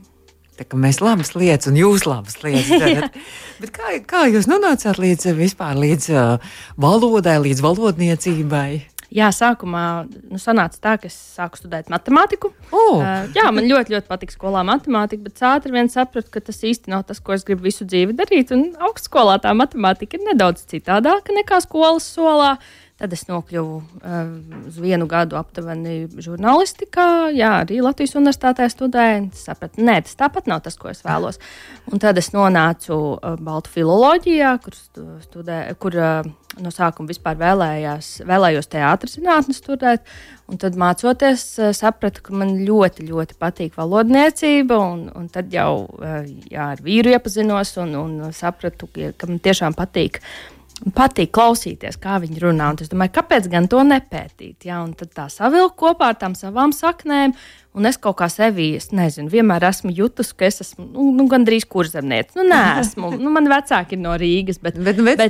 Mēs 0.77 1.03
labas 1.05 1.35
lietas, 1.37 1.69
un 1.71 1.79
jūs 1.79 2.07
labas 2.09 2.41
lietas. 2.45 3.11
Bet 3.61 3.73
kā, 3.75 3.95
kā 4.09 4.27
jūs 4.33 4.49
nonācāt 4.51 5.01
līdz 5.03 5.33
vispār 5.37 5.79
līdz 5.79 6.11
uh, 6.13 6.53
valodai, 6.81 7.39
līdz 7.45 7.65
valodniecībai? 7.65 8.69
Jā, 9.17 9.29
sākumā 9.31 9.83
nu, 10.11 10.39
sanāca 10.43 10.81
tā, 10.83 10.95
ka 10.99 11.07
es 11.07 11.15
sāku 11.37 11.61
studēt 11.61 11.93
matemātiku. 11.93 12.51
Oh. 12.75 12.99
Uh, 12.99 13.29
jā, 13.37 13.45
man 13.55 13.69
ļoti, 13.69 13.95
ļoti 13.95 14.11
patīk 14.11 14.35
skolā 14.35 14.65
matemātika, 14.67 15.29
bet 15.29 15.45
ātri 15.47 15.77
vien 15.77 15.91
sapratu, 15.93 16.33
ka 16.35 16.43
tas 16.49 16.59
īsti 16.67 16.91
nav 16.93 17.05
tas, 17.07 17.23
ko 17.23 17.37
es 17.37 17.47
gribu 17.47 17.69
visu 17.69 17.87
dzīvi 17.87 18.17
darīt. 18.19 18.51
Un 18.57 18.73
augstskolā 18.89 19.39
tā 19.45 19.55
matemātika 19.57 20.19
ir 20.19 20.27
nedaudz 20.33 20.67
citādāka 20.73 21.37
nekā 21.37 21.63
skolas 21.65 22.09
solā. 22.17 22.57
Uh, 22.57 22.86
Tad 22.97 23.13
es 23.13 23.27
nokļuvu 23.29 23.73
uh, 23.77 24.29
uz 24.71 24.77
vienu 24.81 25.05
gadu 25.05 25.37
aptuveni 25.37 26.07
žurnālistikā, 26.25 27.29
jā, 27.37 27.51
arī 27.67 27.83
Latvijas 27.85 28.17
universitātē 28.17 28.71
studēju. 28.73 29.27
Sapratu, 29.37 29.85
nē, 29.85 29.99
tas 30.07 30.17
tāpat 30.17 30.49
nav 30.49 30.63
tas, 30.65 30.79
ko 30.81 30.89
es 30.89 31.05
vēlos. 31.05 31.37
Un 31.93 32.01
tad 32.01 32.17
es 32.17 32.33
nonācu 32.33 32.97
uh, 32.97 33.37
Baltu 33.37 33.75
filoloģijā, 33.75 34.55
kur, 34.65 34.79
studē, 35.27 35.59
kur 35.77 35.99
uh, 36.01 36.31
no 36.65 36.73
sākuma 36.73 37.13
vispār 37.13 37.37
vēlējās, 37.45 38.11
vēlējos 38.33 38.73
teātris 38.73 39.19
zinātnes 39.19 39.61
studēt. 39.61 40.09
Un 40.49 40.57
tad 40.63 40.81
mācoties, 40.81 41.47
uh, 41.61 41.77
sapratu, 41.77 42.25
ka 42.25 42.33
man 42.33 42.57
ļoti, 42.65 43.11
ļoti 43.13 43.37
patīk 43.37 43.77
valodniecība. 43.77 44.81
Un, 44.81 45.09
un 45.13 45.29
tad 45.29 45.53
jau 45.53 45.83
uh, 45.85 46.23
jā, 46.49 46.73
ar 46.73 46.81
vīru 46.81 47.13
iepazinos 47.13 47.77
un, 47.85 47.93
un 48.07 48.21
sapratu, 48.33 48.89
ka, 48.89 49.29
man 49.29 49.45
tiešām 49.45 49.77
patīk 49.77 50.23
patīk 50.97 51.33
klausīties, 51.35 51.97
kā 52.01 52.19
viņi 52.23 52.43
runā. 52.43 52.71
Un 52.73 52.81
es 52.85 52.91
domāju, 52.93 53.15
kāpēc 53.17 53.47
gan 53.53 53.69
to 53.71 53.83
nepētīt? 53.87 54.67
Ja? 54.69 54.83
Un 54.85 54.93
tad 54.99 55.15
tā 55.17 55.29
savilkt 55.33 55.79
kopā 55.81 56.13
ar 56.13 56.19
tām 56.21 56.37
savām 56.39 56.75
saknēm. 56.77 57.33
Un 57.77 57.85
es 57.85 57.99
kaut 58.01 58.17
kā 58.17 58.29
sevi, 58.33 58.71
es 58.79 58.87
nezinu, 58.97 59.29
vienmēr 59.29 59.67
esmu 59.69 59.91
jutusi, 59.93 60.33
ka 60.33 60.47
es 60.49 60.63
esmu 60.65 60.87
nu, 60.87 61.11
nu, 61.13 61.27
gandrīz 61.29 61.67
kurzemniece. 61.69 62.33
Nu, 62.39 62.47
nē, 62.49 62.61
esmu. 62.81 63.11
Nu, 63.21 63.33
man 63.35 63.51
vecāki 63.53 63.99
ir 63.99 64.01
no 64.01 64.15
Rīgas, 64.17 64.57
bet, 64.65 64.79
bet, 64.81 65.03
bet 65.05 65.21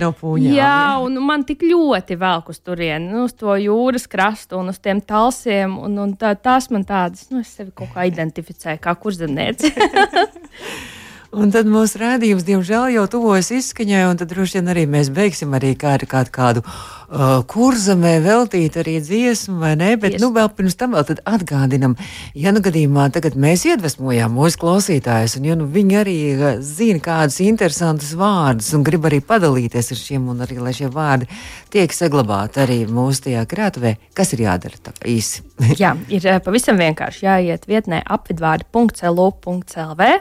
no 0.00 0.08
Pūņām. 0.16 0.54
Jā, 0.56 0.78
un 1.04 1.20
man 1.26 1.44
tik 1.48 1.66
ļoti 1.68 2.16
velk 2.20 2.48
uz 2.54 2.62
turieni, 2.64 3.10
nu, 3.12 3.26
uz 3.28 3.36
to 3.36 3.52
jūras 3.60 4.08
krastu 4.08 4.62
un 4.62 4.72
uz 4.72 4.80
tiem 4.80 5.04
talsiem. 5.04 5.76
Un, 5.76 5.98
un 6.00 6.16
tā, 6.20 6.32
tās 6.40 6.70
man 6.72 6.88
tādas, 6.88 7.28
nu, 7.34 7.44
es 7.44 7.52
sevi 7.52 7.74
kaut 7.76 7.92
kā 7.92 8.08
identificēju 8.08 8.80
kā 8.80 8.96
kurzemniece. 9.04 9.74
Un 11.30 11.52
tad 11.54 11.68
mūsu 11.70 12.00
rādījums, 12.00 12.42
diemžēl, 12.42 12.88
jau 12.90 13.04
tuvojas 13.06 13.52
izskaņai, 13.54 14.00
un 14.10 14.18
tad 14.18 14.32
droši 14.32 14.56
vien 14.58 14.70
arī 14.72 14.82
mēs 14.90 15.12
beigsim 15.14 15.52
arī 15.54 15.76
kādu, 15.78 16.08
kādu, 16.10 16.32
kādu 16.34 16.62
uh, 16.66 17.46
kurzemē 17.46 18.16
veltīt 18.24 18.74
arī 18.82 18.96
dziesmu, 18.98 19.60
vai 19.62 19.76
ne? 19.78 19.92
Bet, 19.94 20.16
Tieši. 20.16 20.24
nu, 20.24 20.32
vēl 20.34 20.50
pirms 20.58 20.74
tam 20.80 20.96
vēl 20.98 21.06
tad 21.06 21.22
atgādinam, 21.30 21.94
ja 22.34 22.50
nu 22.50 22.58
gadījumā 22.64 23.04
tagad 23.14 23.38
mēs 23.38 23.62
iedvesmojām 23.70 24.34
mūsu 24.34 24.58
klausītājus, 24.64 25.38
un 25.38 25.46
ja 25.46 25.54
nu 25.60 25.70
viņi 25.70 26.00
arī 26.00 26.16
uh, 26.34 26.58
zina 26.66 26.98
kādus 27.06 27.38
interesantus 27.46 28.10
vārdus 28.18 28.74
un 28.74 28.82
grib 28.90 29.06
arī 29.06 29.22
padalīties 29.22 29.94
ar 29.94 30.02
šiem, 30.02 30.26
un 30.34 30.42
arī, 30.42 30.58
lai 30.58 30.74
šie 30.74 30.90
vārdi 30.90 31.30
tiek 31.70 31.94
saglabāti 31.94 32.58
arī 32.66 32.82
mūsu 32.90 33.28
tajā 33.30 33.46
krātuvē, 33.54 33.94
kas 34.18 34.34
ir 34.34 34.48
jādara 34.48 34.82
tā 34.82 34.98
īsi? 35.06 35.46
Jā, 35.78 35.94
ir 36.10 36.26
uh, 36.26 36.42
pavisam 36.42 36.74
vienkārši 36.82 37.26
jāiet 37.30 37.70
vietnē 37.70 38.02
apvidvārdi.lu.lv 38.18 40.14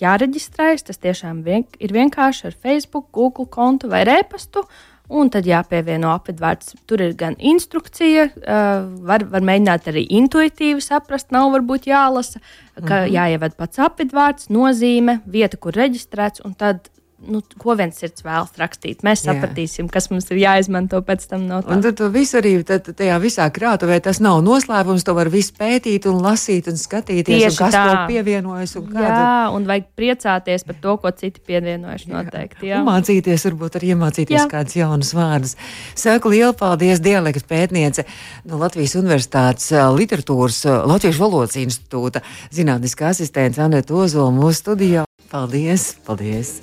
jāreģistrējas. 0.00 0.86
Tas 0.88 1.02
tiešām 1.02 1.42
vien, 1.46 1.66
ir 1.82 1.92
vienkārši 1.92 2.48
ar 2.50 2.56
Facebook, 2.56 3.10
Google 3.12 3.48
kontu 3.50 3.90
vai 3.92 4.04
e-pastu. 4.06 4.64
Un 5.12 5.28
tad 5.28 5.44
jāpievieno 5.44 6.08
apvidvārds. 6.14 6.76
Tur 6.88 7.02
ir 7.04 7.12
gan 7.18 7.34
instrukcija, 7.36 8.28
uh, 8.32 8.86
var, 9.04 9.26
var 9.28 9.44
mēģināt 9.44 9.90
arī 9.90 10.06
intuitīvi 10.08 10.80
saprast, 10.80 11.34
nav 11.34 11.50
varbūt 11.52 11.90
jālasa, 11.90 12.40
ka 12.78 12.80
mm 12.80 12.88
-hmm. 12.88 13.12
jāievada 13.12 13.58
pats 13.58 13.82
apvidvārds, 13.82 14.48
nozīme, 14.48 15.20
vieta, 15.26 15.56
kur 15.56 15.76
reģistrēts, 15.76 16.40
un 16.46 16.54
tad 16.54 16.88
nu, 17.28 17.40
ko 17.60 17.74
viens 17.78 17.98
sirds 17.98 18.24
vēlas 18.24 18.52
rakstīt. 18.58 19.02
Mēs 19.06 19.22
Jā. 19.22 19.32
sapratīsim, 19.32 19.88
kas 19.92 20.08
mums 20.12 20.28
ir 20.32 20.40
jāizmanto 20.42 21.00
pēc 21.06 21.24
tam 21.30 21.46
no 21.48 21.60
tā. 21.62 21.74
Un 21.74 21.82
tad 21.84 22.00
viss 22.14 22.36
arī 22.38 22.54
tad, 22.66 22.88
tajā 22.98 23.18
visā 23.22 23.46
krātuvē 23.54 23.98
tas 24.04 24.20
nav 24.22 24.40
noslēpums. 24.44 25.04
To 25.06 25.14
var 25.16 25.30
visu 25.32 25.54
pētīt 25.58 26.08
un 26.10 26.20
lasīt 26.24 26.68
un 26.70 26.78
skatīties, 26.80 27.30
Tieši 27.30 27.52
un 27.52 27.60
kas 27.60 27.76
tā. 27.76 27.84
to 27.88 28.00
pievienojas. 28.10 28.74
Un 28.80 28.88
kāda... 28.90 29.12
Jā, 29.12 29.36
un 29.56 29.68
vajag 29.70 29.88
priecāties 29.98 30.66
par 30.68 30.78
to, 30.84 30.96
ko 31.02 31.14
citi 31.22 31.44
pievienojuši 31.46 32.12
noteikti. 32.12 32.70
Jā. 32.72 32.82
Un 32.82 32.90
mācīties, 32.90 33.46
varbūt 33.50 33.78
arī 33.80 33.92
iemācīties 33.94 34.38
jā. 34.40 34.48
kādus 34.50 34.78
jaunus 34.80 35.14
vārdus. 35.16 35.56
Saku 35.98 36.34
lielu 36.34 36.52
paldies 36.58 37.02
dialektu 37.04 37.46
pētniece 37.50 38.06
no 38.48 38.60
Latvijas 38.62 38.96
Universitātes 38.98 39.70
literatūras 39.98 40.62
Latviešu 40.90 41.22
valodas 41.22 41.58
institūta 41.60 42.24
zinātniskā 42.54 43.12
asistents 43.12 43.62
Aneta 43.62 43.96
Ozola 43.96 44.32
mūsu 44.34 44.62
studijā. 44.64 45.06
Paldies! 45.32 45.92
paldies. 46.04 46.62